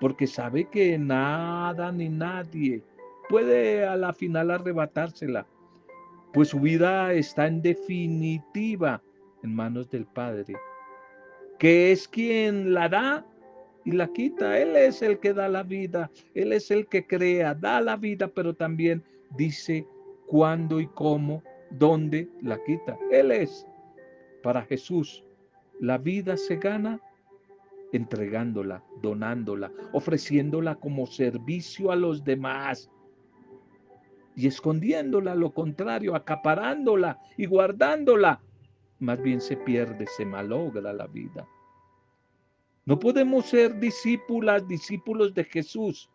porque 0.00 0.26
sabe 0.26 0.64
que 0.66 0.98
nada 0.98 1.90
ni 1.90 2.08
nadie 2.08 2.82
puede 3.28 3.86
a 3.86 3.96
la 3.96 4.12
final 4.12 4.50
arrebatársela. 4.50 5.46
pues 6.32 6.48
su 6.48 6.60
vida 6.60 7.14
está 7.14 7.46
en 7.46 7.62
definitiva 7.62 9.02
en 9.42 9.54
manos 9.54 9.88
del 9.88 10.04
Padre, 10.04 10.54
que 11.58 11.90
es 11.90 12.06
quien 12.06 12.74
la 12.74 12.88
da 12.88 13.26
y 13.84 13.92
la 13.92 14.08
quita. 14.08 14.58
Él 14.58 14.76
es 14.76 15.00
el 15.00 15.18
que 15.20 15.32
da 15.32 15.48
la 15.48 15.62
vida, 15.62 16.10
Él 16.34 16.52
es 16.52 16.70
el 16.70 16.86
que 16.86 17.06
crea, 17.06 17.54
da 17.54 17.80
la 17.80 17.96
vida, 17.96 18.28
pero 18.28 18.54
también 18.54 19.02
dice 19.36 19.86
cuándo 20.26 20.80
y 20.80 20.86
cómo, 20.88 21.42
dónde 21.70 22.28
la 22.42 22.62
quita. 22.64 22.98
Él 23.10 23.30
es. 23.32 23.66
Para 24.42 24.62
Jesús, 24.62 25.24
la 25.80 25.98
vida 25.98 26.36
se 26.36 26.56
gana 26.56 27.00
entregándola, 27.92 28.84
donándola, 29.02 29.72
ofreciéndola 29.92 30.76
como 30.76 31.06
servicio 31.06 31.90
a 31.90 31.96
los 31.96 32.24
demás 32.24 32.90
y 34.36 34.46
escondiéndola, 34.46 35.34
lo 35.34 35.52
contrario, 35.52 36.14
acaparándola 36.14 37.18
y 37.36 37.46
guardándola. 37.46 38.40
Más 39.00 39.20
bien 39.20 39.40
se 39.40 39.56
pierde, 39.56 40.06
se 40.06 40.24
malogra 40.24 40.92
la 40.92 41.06
vida. 41.08 41.46
No 42.84 42.98
podemos 42.98 43.46
ser 43.46 43.78
discípulas, 43.80 44.66
discípulos 44.68 45.34
de 45.34 45.44
Jesús, 45.44 46.08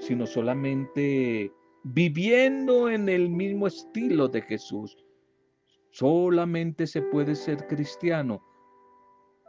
sino 0.00 0.26
solamente 0.26 1.52
viviendo 1.84 2.88
en 2.88 3.08
el 3.08 3.28
mismo 3.28 3.66
estilo 3.66 4.28
de 4.28 4.42
Jesús. 4.42 4.96
Solamente 5.90 6.86
se 6.86 7.02
puede 7.02 7.34
ser 7.34 7.66
cristiano 7.66 8.42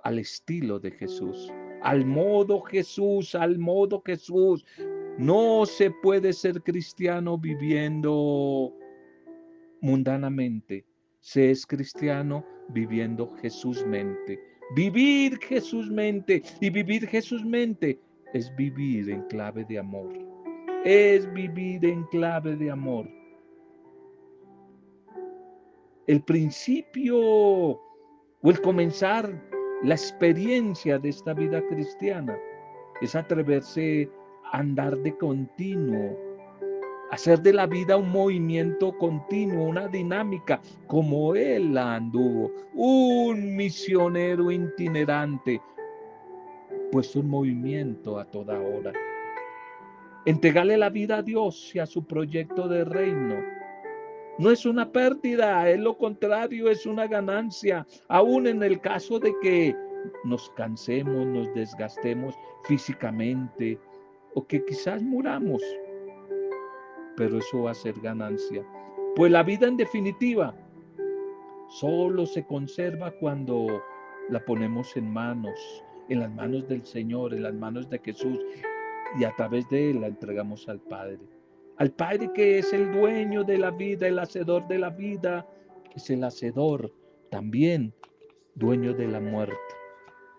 al 0.04 0.20
estilo 0.20 0.80
de 0.80 0.92
Jesús, 0.92 1.52
al 1.82 2.06
modo 2.06 2.62
Jesús, 2.62 3.36
al 3.36 3.58
modo 3.60 4.02
Jesús. 4.06 4.66
No 5.18 5.66
se 5.66 5.92
puede 5.92 6.34
ser 6.34 6.62
cristiano 6.64 7.38
viviendo 7.38 8.74
mundanamente. 9.82 10.86
Se 11.20 11.52
es 11.52 11.66
cristiano 11.66 12.46
viviendo 12.70 13.32
Jesús 13.42 13.86
mente. 13.86 14.40
Vivir 14.76 15.38
Jesús 15.38 15.90
mente 15.90 16.42
y 16.60 16.70
vivir 16.70 17.08
Jesús 17.08 17.46
mente 17.46 18.00
es 18.34 18.54
vivir 18.56 19.10
en 19.10 19.22
clave 19.28 19.64
de 19.66 19.78
amor. 19.78 20.33
Es 20.86 21.32
vivir 21.32 21.86
en 21.86 22.04
clave 22.06 22.58
de 22.58 22.70
amor. 22.70 23.08
El 26.08 26.22
principio 26.24 27.18
o 27.18 27.80
el 28.44 28.60
comenzar 28.60 29.32
la 29.84 29.94
experiencia 29.94 31.00
de 31.00 31.08
esta 31.08 31.34
vida 31.34 31.66
cristiana 31.70 32.38
es 33.00 33.16
atreverse 33.16 34.10
a 34.52 34.58
andar 34.58 34.98
de 34.98 35.18
continuo, 35.18 36.18
hacer 37.12 37.42
de 37.42 37.54
la 37.54 37.66
vida 37.66 37.96
un 37.96 38.10
movimiento 38.10 38.92
continuo, 38.98 39.64
una 39.64 39.88
dinámica, 39.88 40.60
como 40.88 41.34
él 41.34 41.76
la 41.76 41.96
anduvo, 41.96 42.52
un 42.74 43.56
misionero 43.56 44.52
itinerante, 44.52 45.62
puesto 46.92 47.20
en 47.20 47.30
movimiento 47.30 48.20
a 48.20 48.26
toda 48.26 48.60
hora. 48.60 48.92
Entregarle 50.26 50.78
la 50.78 50.90
vida 50.90 51.18
a 51.18 51.22
Dios 51.22 51.76
y 51.76 51.80
a 51.80 51.86
su 51.86 52.06
proyecto 52.06 52.68
de 52.68 52.86
reino 52.86 53.36
no 54.40 54.50
es 54.50 54.66
una 54.66 54.92
pérdida, 54.92 55.70
es 55.70 55.80
lo 55.80 55.98
contrario, 55.98 56.70
es 56.70 56.88
una 56.88 57.06
ganancia, 57.06 57.86
aún 58.08 58.48
en 58.48 58.64
el 58.64 58.82
caso 58.82 59.20
de 59.20 59.32
que 59.42 59.76
nos 60.24 60.50
cansemos, 60.52 61.28
nos 61.28 61.54
desgastemos 61.54 62.36
físicamente 62.64 63.78
o 64.34 64.46
que 64.48 64.66
quizás 64.66 65.04
muramos. 65.04 65.62
Pero 67.16 67.38
eso 67.38 67.64
va 67.64 67.72
a 67.72 67.76
ser 67.76 68.00
ganancia. 68.00 68.66
Pues 69.16 69.32
la 69.32 69.44
vida 69.44 69.68
en 69.68 69.78
definitiva 69.78 70.56
solo 71.70 72.26
se 72.26 72.44
conserva 72.44 73.12
cuando 73.12 73.84
la 74.30 74.44
ponemos 74.46 74.98
en 74.98 75.14
manos, 75.14 75.84
en 76.10 76.22
las 76.22 76.32
manos 76.32 76.68
del 76.68 76.84
Señor, 76.84 77.36
en 77.36 77.44
las 77.44 77.54
manos 77.54 77.88
de 77.88 78.00
Jesús 78.00 78.40
y 79.20 79.24
a 79.24 79.36
través 79.36 79.70
de 79.70 79.92
Él 79.92 80.02
la 80.02 80.08
entregamos 80.08 80.68
al 80.70 80.80
Padre 80.80 81.20
al 81.78 81.92
Padre 81.92 82.32
que 82.34 82.60
es 82.60 82.72
el 82.74 82.92
dueño 82.92 83.44
de 83.44 83.58
la 83.58 83.72
vida, 83.72 84.08
el 84.08 84.20
hacedor 84.20 84.68
de 84.68 84.78
la 84.78 84.90
vida, 84.90 85.48
es 85.96 86.10
el 86.10 86.24
hacedor 86.24 86.94
también, 87.30 87.94
dueño 88.56 88.94
de 88.94 89.08
la 89.08 89.20
muerte, 89.20 89.58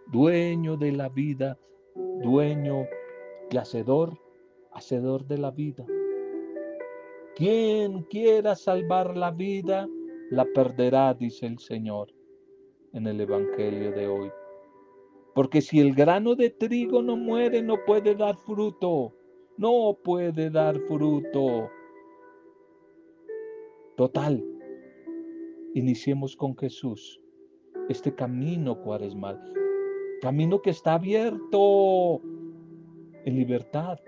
dueño 0.07 0.77
de 0.77 0.93
la 0.93 1.09
vida, 1.09 1.59
dueño 2.23 2.87
y 3.51 3.57
hacedor, 3.57 4.19
hacedor 4.73 5.27
de 5.27 5.39
la 5.39 5.51
vida. 5.51 5.85
Quien 7.35 8.03
quiera 8.05 8.55
salvar 8.55 9.17
la 9.17 9.33
vida, 9.33 9.89
la 10.31 10.45
perderá, 10.55 11.15
dice 11.15 11.47
el 11.47 11.59
Señor 11.59 12.13
en 12.93 13.09
el 13.09 13.21
Evangelio 13.21 13.91
de 13.91 14.07
hoy. 14.07 14.31
Porque 15.35 15.61
si 15.61 15.81
el 15.81 15.95
grano 15.95 16.35
de 16.35 16.51
trigo 16.51 17.03
no 17.03 17.17
muere, 17.17 17.63
no 17.63 17.85
puede 17.85 18.15
dar 18.15 18.37
fruto 18.37 19.15
no 19.57 19.97
puede 20.03 20.51
dar 20.51 20.79
fruto. 20.81 21.71
Total, 23.97 24.45
iniciemos 25.75 26.37
con 26.37 26.57
Jesús 26.57 27.21
este 27.89 28.15
camino 28.15 28.81
cuaresmal, 28.81 29.41
camino 30.21 30.61
que 30.61 30.71
está 30.71 30.95
abierto 30.95 32.21
en 33.25 33.37
libertad, 33.37 33.99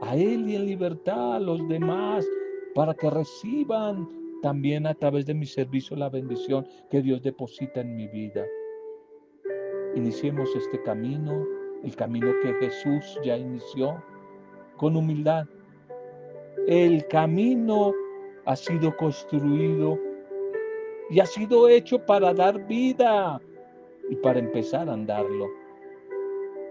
a 0.00 0.16
Él 0.16 0.48
y 0.48 0.56
en 0.56 0.66
libertad 0.66 1.34
a 1.34 1.40
los 1.40 1.66
demás, 1.68 2.26
para 2.74 2.94
que 2.94 3.10
reciban 3.10 4.08
también 4.40 4.86
a 4.86 4.94
través 4.94 5.26
de 5.26 5.34
mi 5.34 5.46
servicio 5.46 5.96
la 5.96 6.08
bendición 6.08 6.66
que 6.90 7.02
Dios 7.02 7.22
deposita 7.22 7.80
en 7.80 7.96
mi 7.96 8.06
vida. 8.06 8.46
Iniciemos 9.98 10.54
este 10.54 10.80
camino, 10.84 11.44
el 11.82 11.96
camino 11.96 12.32
que 12.40 12.54
Jesús 12.54 13.18
ya 13.24 13.36
inició 13.36 14.00
con 14.76 14.94
humildad. 14.94 15.44
El 16.68 17.04
camino 17.08 17.92
ha 18.44 18.54
sido 18.54 18.96
construido 18.96 19.98
y 21.10 21.18
ha 21.18 21.26
sido 21.26 21.68
hecho 21.68 21.98
para 22.06 22.32
dar 22.32 22.64
vida 22.68 23.40
y 24.08 24.14
para 24.14 24.38
empezar 24.38 24.88
a 24.88 24.92
andarlo. 24.92 25.48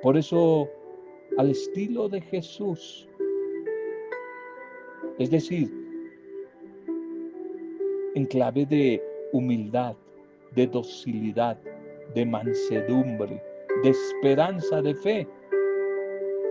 Por 0.02 0.16
eso, 0.16 0.70
al 1.38 1.50
estilo 1.52 2.08
de 2.08 2.22
Jesús, 2.22 3.10
es 5.20 5.30
decir, 5.30 5.70
en 8.16 8.26
clave 8.28 8.66
de 8.66 9.04
humildad, 9.34 9.98
de 10.56 10.66
docilidad, 10.66 11.60
de 12.14 12.26
mansedumbre, 12.26 13.42
de 13.84 13.90
esperanza, 13.90 14.82
de 14.82 14.96
fe, 14.96 15.28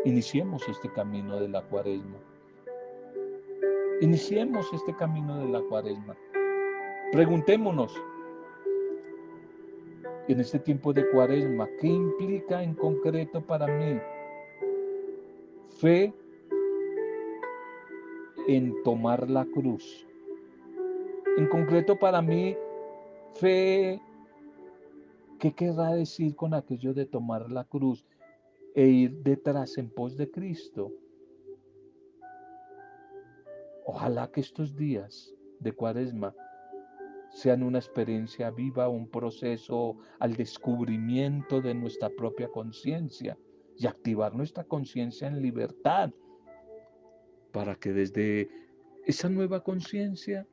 Iniciemos 0.06 0.62
este 0.68 0.88
camino 0.92 1.40
de 1.40 1.48
la 1.48 1.62
cuaresma. 1.62 2.16
Iniciemos 4.00 4.72
este 4.72 4.94
camino 4.94 5.36
de 5.38 5.48
la 5.48 5.60
cuaresma. 5.62 6.16
Preguntémonos 7.10 7.92
en 10.28 10.38
este 10.38 10.60
tiempo 10.60 10.92
de 10.92 11.10
cuaresma, 11.10 11.68
¿qué 11.80 11.88
implica 11.88 12.62
en 12.62 12.74
concreto 12.74 13.40
para 13.40 13.66
mí 13.66 13.98
fe 15.80 16.14
en 18.46 18.80
tomar 18.84 19.28
la 19.28 19.44
cruz? 19.46 20.06
En 21.36 21.48
concreto 21.48 21.98
para 21.98 22.22
mí, 22.22 22.56
fe, 23.34 24.00
¿qué 25.38 25.52
querrá 25.52 25.92
decir 25.92 26.34
con 26.34 26.54
aquello 26.54 26.94
de 26.94 27.06
tomar 27.06 27.50
la 27.50 27.64
cruz? 27.64 28.04
e 28.76 28.86
ir 28.86 29.22
detrás 29.22 29.78
en 29.78 29.88
pos 29.88 30.18
de 30.18 30.30
Cristo. 30.30 30.92
Ojalá 33.86 34.30
que 34.30 34.40
estos 34.40 34.76
días 34.76 35.34
de 35.60 35.72
cuaresma 35.72 36.34
sean 37.30 37.62
una 37.62 37.78
experiencia 37.78 38.50
viva, 38.50 38.90
un 38.90 39.08
proceso 39.08 39.96
al 40.18 40.36
descubrimiento 40.36 41.62
de 41.62 41.72
nuestra 41.74 42.10
propia 42.10 42.48
conciencia 42.48 43.38
y 43.78 43.86
activar 43.86 44.34
nuestra 44.34 44.64
conciencia 44.64 45.26
en 45.26 45.40
libertad 45.40 46.10
para 47.52 47.76
que 47.76 47.94
desde 47.94 48.50
esa 49.06 49.30
nueva 49.30 49.64
conciencia 49.64 50.46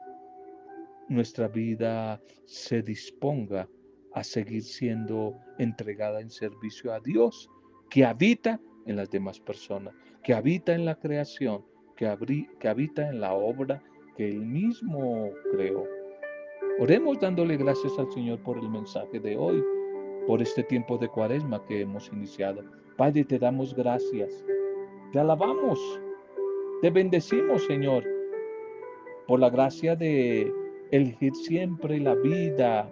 nuestra 1.10 1.50
vida 1.50 2.22
se 2.46 2.82
disponga 2.82 3.68
a 4.14 4.24
seguir 4.24 4.64
siendo 4.64 5.36
entregada 5.58 6.22
en 6.22 6.30
servicio 6.30 6.94
a 6.94 7.00
Dios 7.00 7.50
que 7.90 8.06
habita 8.06 8.60
en 8.86 8.96
las 8.96 9.10
demás 9.10 9.40
personas, 9.40 9.94
que 10.24 10.34
habita 10.34 10.74
en 10.74 10.86
la 10.86 10.96
creación, 10.96 11.64
que, 11.96 12.16
que 12.60 12.68
habita 12.68 13.10
en 13.10 13.22
la 13.22 13.34
obra 13.34 13.82
que 14.16 14.30
Él 14.30 14.46
mismo 14.46 15.30
creó. 15.52 15.86
Oremos 16.80 17.20
dándole 17.20 17.58
gracias 17.58 17.98
al 18.00 18.12
Señor 18.12 18.40
por 18.40 18.58
el 18.58 18.70
mensaje 18.70 19.20
de 19.20 19.38
hoy, 19.38 19.64
por 20.28 20.42
este 20.42 20.64
tiempo 20.64 20.98
de 20.98 21.08
cuaresma 21.08 21.64
que 21.66 21.82
hemos 21.82 22.10
iniciado. 22.12 22.64
Padre, 22.98 23.24
te 23.24 23.40
damos 23.40 23.76
gracias, 23.76 24.46
te 25.12 25.20
alabamos, 25.20 25.80
te 26.82 26.90
bendecimos, 26.90 27.64
Señor, 27.66 28.04
por 29.28 29.40
la 29.40 29.50
gracia 29.50 29.96
de 29.96 30.52
elegir 30.92 31.34
siempre 31.36 32.00
la 32.00 32.16
vida, 32.16 32.90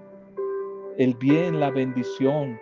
el 0.97 1.13
bien, 1.15 1.59
la 1.59 1.71
bendición. 1.71 2.59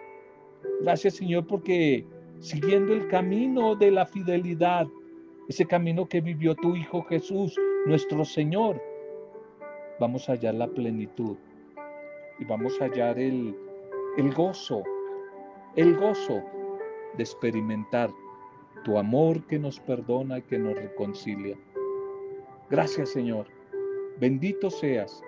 Gracias 0.81 1.15
Señor 1.15 1.47
porque 1.47 2.05
siguiendo 2.39 2.93
el 2.93 3.07
camino 3.07 3.75
de 3.75 3.91
la 3.91 4.05
fidelidad, 4.05 4.87
ese 5.47 5.65
camino 5.65 6.07
que 6.07 6.21
vivió 6.21 6.55
tu 6.55 6.75
Hijo 6.75 7.03
Jesús, 7.03 7.55
nuestro 7.85 8.23
Señor, 8.23 8.81
vamos 9.99 10.29
a 10.29 10.33
hallar 10.33 10.55
la 10.55 10.67
plenitud 10.67 11.37
y 12.39 12.45
vamos 12.45 12.79
a 12.79 12.85
hallar 12.85 13.19
el, 13.19 13.55
el 14.17 14.33
gozo, 14.33 14.83
el 15.75 15.95
gozo 15.97 16.41
de 17.17 17.23
experimentar 17.23 18.09
tu 18.83 18.97
amor 18.97 19.45
que 19.47 19.59
nos 19.59 19.79
perdona 19.79 20.37
y 20.37 20.41
que 20.43 20.57
nos 20.57 20.75
reconcilia. 20.75 21.57
Gracias 22.69 23.09
Señor, 23.09 23.47
bendito 24.19 24.69
seas. 24.69 25.23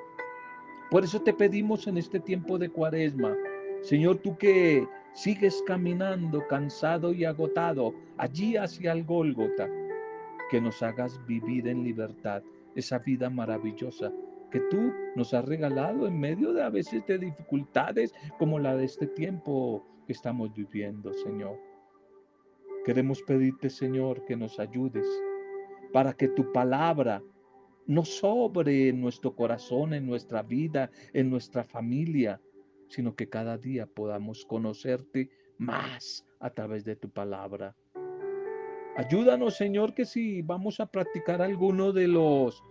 Por 0.92 1.06
eso 1.06 1.22
te 1.22 1.34
pedimos 1.34 1.88
en 1.88 1.98
este 1.98 2.20
tiempo 2.20 2.58
de 2.58 2.68
cuaresma, 2.68 3.34
Señor, 3.82 4.18
tú 4.18 4.38
que 4.38 4.86
sigues 5.14 5.64
caminando 5.66 6.46
cansado 6.50 7.14
y 7.14 7.24
agotado 7.24 7.96
allí 8.18 8.58
hacia 8.58 8.92
el 8.92 9.06
Gólgota, 9.06 9.70
que 10.50 10.60
nos 10.60 10.84
hagas 10.84 11.18
vivir 11.26 11.70
en 11.70 11.86
libertad 11.86 12.44
esa 12.76 13.00
vida 13.00 13.30
maravillosa 13.30 14.12
que 14.52 14.60
tú 14.70 14.92
nos 15.16 15.34
has 15.34 15.46
regalado 15.46 16.08
en 16.08 16.20
medio 16.20 16.52
de 16.52 16.62
a 16.62 16.70
veces 16.70 17.06
de 17.08 17.18
dificultades 17.18 18.14
como 18.38 18.60
la 18.60 18.76
de 18.76 18.84
este 18.84 19.08
tiempo 19.08 19.86
que 20.06 20.12
estamos 20.12 20.54
viviendo, 20.54 21.14
Señor. 21.14 21.58
Queremos 22.84 23.22
pedirte, 23.22 23.70
Señor, 23.70 24.26
que 24.26 24.36
nos 24.36 24.60
ayudes 24.60 25.08
para 25.94 26.12
que 26.12 26.28
tu 26.28 26.52
palabra 26.52 27.24
no 27.88 28.06
sobre 28.06 28.94
nuestro 28.94 29.36
corazón, 29.36 29.94
en 29.94 30.06
nuestra 30.06 30.44
vida, 30.44 30.92
en 31.14 31.30
nuestra 31.30 31.64
familia, 31.64 32.42
sino 32.90 33.16
que 33.16 33.30
cada 33.30 33.58
día 33.58 33.86
podamos 33.86 34.46
conocerte 34.46 35.30
más 35.58 36.26
a 36.40 36.50
través 36.50 36.84
de 36.84 36.96
tu 36.96 37.10
palabra. 37.10 37.76
Ayúdanos, 38.98 39.56
Señor, 39.56 39.94
que 39.94 40.06
si 40.06 40.42
vamos 40.42 40.80
a 40.80 40.86
practicar 40.86 41.42
alguno 41.42 41.94
de 41.94 42.08
los 42.08 42.62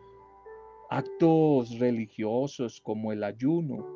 actos 0.90 1.78
religiosos 1.78 2.80
como 2.80 3.12
el 3.12 3.24
ayuno, 3.24 3.86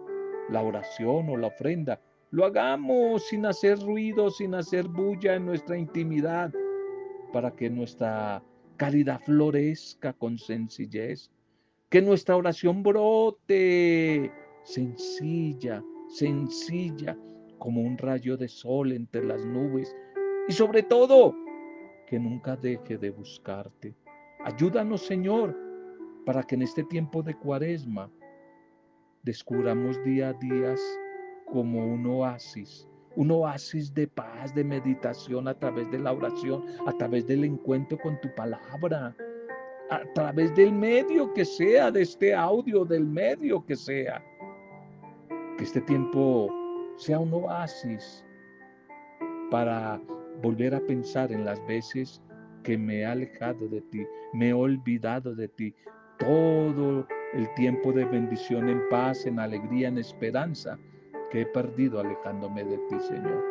la 0.49 0.63
oración 0.63 1.29
o 1.29 1.37
la 1.37 1.49
ofrenda, 1.49 2.01
lo 2.31 2.45
hagamos 2.45 3.27
sin 3.29 3.47
hacer 3.47 3.79
ruido, 3.79 4.31
sin 4.31 4.55
hacer 4.55 4.89
bulla 4.89 5.35
en 5.35 5.47
nuestra 5.47 5.77
intimidad, 5.77 6.53
para 7.33 7.51
que 7.55 7.69
nuestra 7.69 8.43
caridad 8.77 9.21
florezca 9.21 10.13
con 10.13 10.39
sencillez, 10.39 11.31
que 11.89 12.03
nuestra 12.03 12.37
oración 12.37 12.83
brote 12.83 14.33
sencilla, 14.65 15.83
sencilla, 16.09 17.17
como 17.59 17.83
un 17.83 17.97
rayo 17.97 18.37
de 18.37 18.49
sol 18.49 18.93
entre 18.93 19.25
las 19.25 19.45
nubes, 19.45 19.95
y 20.49 20.53
sobre 20.53 20.83
todo, 20.83 21.35
que 22.07 22.19
nunca 22.19 22.57
deje 22.57 22.99
de 22.99 23.11
buscarte. 23.11 23.95
Ayúdanos, 24.45 25.03
Señor, 25.07 25.57
para 26.27 26.43
que 26.43 26.55
en 26.55 26.63
este 26.63 26.85
tiempo 26.85 27.23
de 27.23 27.35
cuaresma 27.35 28.11
descubramos 29.23 30.03
día 30.05 30.31
a 30.31 30.33
día 30.35 30.75
como 31.47 31.87
un 31.87 32.07
oasis, 32.07 32.89
un 33.17 33.31
oasis 33.31 33.93
de 33.95 34.07
paz, 34.07 34.55
de 34.55 34.65
meditación 34.65 35.49
a 35.49 35.55
través 35.55 35.91
de 35.91 35.99
la 35.99 36.13
oración, 36.13 36.65
a 36.87 36.93
través 36.93 37.27
del 37.27 37.45
encuentro 37.45 37.99
con 37.99 38.21
tu 38.21 38.35
palabra, 38.35 39.15
a 39.91 40.03
través 40.15 40.55
del 40.55 40.73
medio 40.73 41.33
que 41.35 41.45
sea, 41.45 41.91
de 41.91 42.03
este 42.03 42.35
audio, 42.35 42.85
del 42.85 43.07
medio 43.07 43.65
que 43.65 43.77
sea. 43.77 44.23
Que 45.57 45.65
este 45.65 45.81
tiempo 45.83 46.49
sea 46.97 47.19
un 47.19 47.33
oasis 47.35 48.25
para 49.51 50.01
volver 50.43 50.75
a 50.75 50.81
pensar 50.81 51.31
en 51.31 51.45
las 51.45 51.65
veces 51.67 52.21
que 52.65 52.77
me 52.77 53.01
he 53.01 53.07
alejado 53.07 53.69
de 53.69 53.81
ti, 53.83 54.05
me 54.33 54.49
he 54.49 54.53
olvidado 54.53 55.35
de 55.35 55.49
ti, 55.49 55.75
todo 56.19 57.07
el 57.35 57.53
tiempo 57.55 57.93
de 57.93 58.05
bendición 58.05 58.69
en 58.69 58.81
paz, 58.89 59.27
en 59.27 59.39
alegría, 59.39 59.89
en 59.89 59.99
esperanza 59.99 60.79
he 61.43 61.47
perdido 61.47 62.01
alejándome 62.01 62.65
de 62.65 62.79
ti, 62.89 63.01
Señor. 63.01 63.45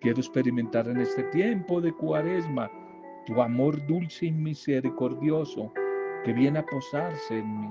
Quiero 0.00 0.18
experimentar 0.18 0.88
en 0.88 0.98
este 0.98 1.24
tiempo 1.24 1.80
de 1.80 1.92
cuaresma 1.92 2.70
tu 3.26 3.40
amor 3.42 3.84
dulce 3.86 4.26
y 4.26 4.32
misericordioso 4.32 5.72
que 6.24 6.32
viene 6.32 6.60
a 6.60 6.66
posarse 6.66 7.38
en 7.38 7.60
mí. 7.60 7.68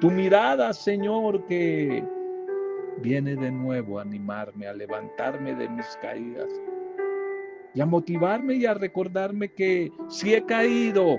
Tu 0.00 0.10
mirada, 0.10 0.72
Señor, 0.72 1.44
que 1.46 2.04
viene 3.02 3.36
de 3.36 3.50
nuevo 3.50 3.98
a 3.98 4.02
animarme, 4.02 4.66
a 4.66 4.72
levantarme 4.72 5.54
de 5.54 5.68
mis 5.68 5.86
caídas 6.00 6.48
y 7.74 7.80
a 7.80 7.86
motivarme 7.86 8.54
y 8.54 8.66
a 8.66 8.74
recordarme 8.74 9.52
que 9.52 9.90
si 10.08 10.34
he 10.34 10.44
caído, 10.44 11.18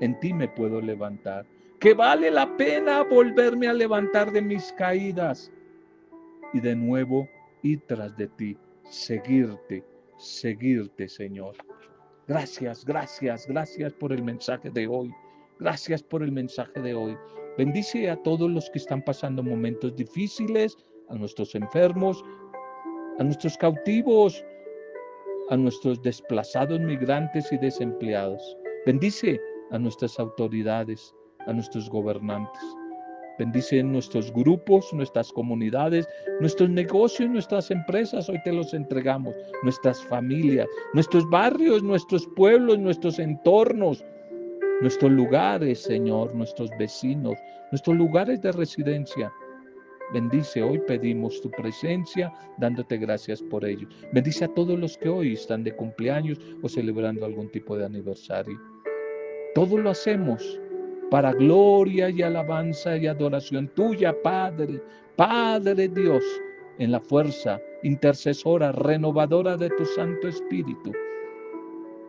en 0.00 0.18
ti 0.20 0.32
me 0.32 0.48
puedo 0.48 0.80
levantar, 0.80 1.46
que 1.80 1.94
vale 1.94 2.30
la 2.30 2.56
pena 2.58 3.02
volverme 3.02 3.66
a 3.66 3.72
levantar 3.72 4.30
de 4.32 4.42
mis 4.42 4.70
caídas 4.74 5.50
y 6.52 6.60
de 6.60 6.76
nuevo 6.76 7.26
ir 7.62 7.80
tras 7.86 8.14
de 8.18 8.28
ti, 8.28 8.58
seguirte, 8.84 9.82
seguirte, 10.18 11.08
Señor. 11.08 11.56
Gracias, 12.28 12.84
gracias, 12.84 13.46
gracias 13.46 13.94
por 13.94 14.12
el 14.12 14.22
mensaje 14.22 14.70
de 14.70 14.86
hoy. 14.86 15.10
Gracias 15.58 16.02
por 16.02 16.22
el 16.22 16.32
mensaje 16.32 16.80
de 16.80 16.94
hoy. 16.94 17.16
Bendice 17.56 18.10
a 18.10 18.16
todos 18.22 18.50
los 18.50 18.68
que 18.70 18.78
están 18.78 19.02
pasando 19.02 19.42
momentos 19.42 19.96
difíciles, 19.96 20.76
a 21.08 21.14
nuestros 21.14 21.54
enfermos, 21.54 22.22
a 23.18 23.24
nuestros 23.24 23.56
cautivos, 23.56 24.44
a 25.48 25.56
nuestros 25.56 26.00
desplazados 26.02 26.78
migrantes 26.78 27.50
y 27.52 27.58
desempleados. 27.58 28.56
Bendice 28.86 29.40
a 29.70 29.78
nuestras 29.78 30.18
autoridades, 30.20 31.14
a 31.46 31.52
nuestros 31.52 31.88
gobernantes. 31.88 32.62
Bendice 33.40 33.82
nuestros 33.82 34.30
grupos, 34.34 34.92
nuestras 34.92 35.32
comunidades, 35.32 36.06
nuestros 36.40 36.68
negocios, 36.68 37.30
nuestras 37.30 37.70
empresas. 37.70 38.28
Hoy 38.28 38.38
te 38.44 38.52
los 38.52 38.74
entregamos. 38.74 39.34
Nuestras 39.62 40.04
familias, 40.04 40.68
nuestros 40.92 41.28
barrios, 41.30 41.82
nuestros 41.82 42.26
pueblos, 42.36 42.78
nuestros 42.78 43.18
entornos, 43.18 44.04
nuestros 44.82 45.10
lugares, 45.10 45.78
Señor, 45.82 46.34
nuestros 46.34 46.68
vecinos, 46.78 47.38
nuestros 47.70 47.96
lugares 47.96 48.42
de 48.42 48.52
residencia. 48.52 49.32
Bendice, 50.12 50.62
hoy 50.62 50.78
pedimos 50.86 51.40
tu 51.40 51.50
presencia, 51.50 52.30
dándote 52.58 52.98
gracias 52.98 53.40
por 53.40 53.64
ello. 53.64 53.88
Bendice 54.12 54.44
a 54.44 54.48
todos 54.48 54.78
los 54.78 54.98
que 54.98 55.08
hoy 55.08 55.32
están 55.32 55.64
de 55.64 55.74
cumpleaños 55.74 56.38
o 56.62 56.68
celebrando 56.68 57.24
algún 57.24 57.48
tipo 57.50 57.74
de 57.78 57.86
aniversario. 57.86 58.60
Todo 59.54 59.78
lo 59.78 59.88
hacemos 59.88 60.60
para 61.10 61.32
gloria 61.32 62.08
y 62.08 62.22
alabanza 62.22 62.96
y 62.96 63.06
adoración 63.06 63.68
tuya, 63.74 64.14
Padre, 64.22 64.80
Padre 65.16 65.88
Dios, 65.88 66.24
en 66.78 66.92
la 66.92 67.00
fuerza 67.00 67.60
intercesora, 67.82 68.72
renovadora 68.72 69.56
de 69.56 69.68
tu 69.70 69.84
Santo 69.84 70.28
Espíritu. 70.28 70.92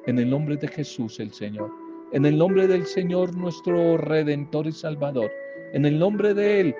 En 0.05 0.19
el 0.19 0.29
nombre 0.29 0.55
de 0.57 0.67
Jesús 0.67 1.19
el 1.19 1.31
Señor, 1.31 1.71
en 2.11 2.25
el 2.25 2.37
nombre 2.37 2.67
del 2.67 2.85
Señor 2.85 3.35
nuestro 3.35 3.97
Redentor 3.97 4.67
y 4.67 4.71
Salvador, 4.71 5.31
en 5.73 5.85
el 5.85 5.97
nombre 5.97 6.33
de 6.33 6.61
Él 6.61 6.75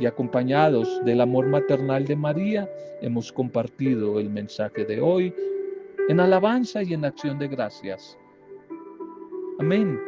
y 0.00 0.06
acompañados 0.06 1.04
del 1.04 1.20
amor 1.20 1.46
maternal 1.46 2.04
de 2.06 2.16
María, 2.16 2.70
hemos 3.00 3.32
compartido 3.32 4.20
el 4.20 4.30
mensaje 4.30 4.84
de 4.84 5.00
hoy 5.00 5.34
en 6.08 6.20
alabanza 6.20 6.82
y 6.82 6.94
en 6.94 7.04
acción 7.04 7.38
de 7.38 7.48
gracias. 7.48 8.18
Amén. 9.58 10.07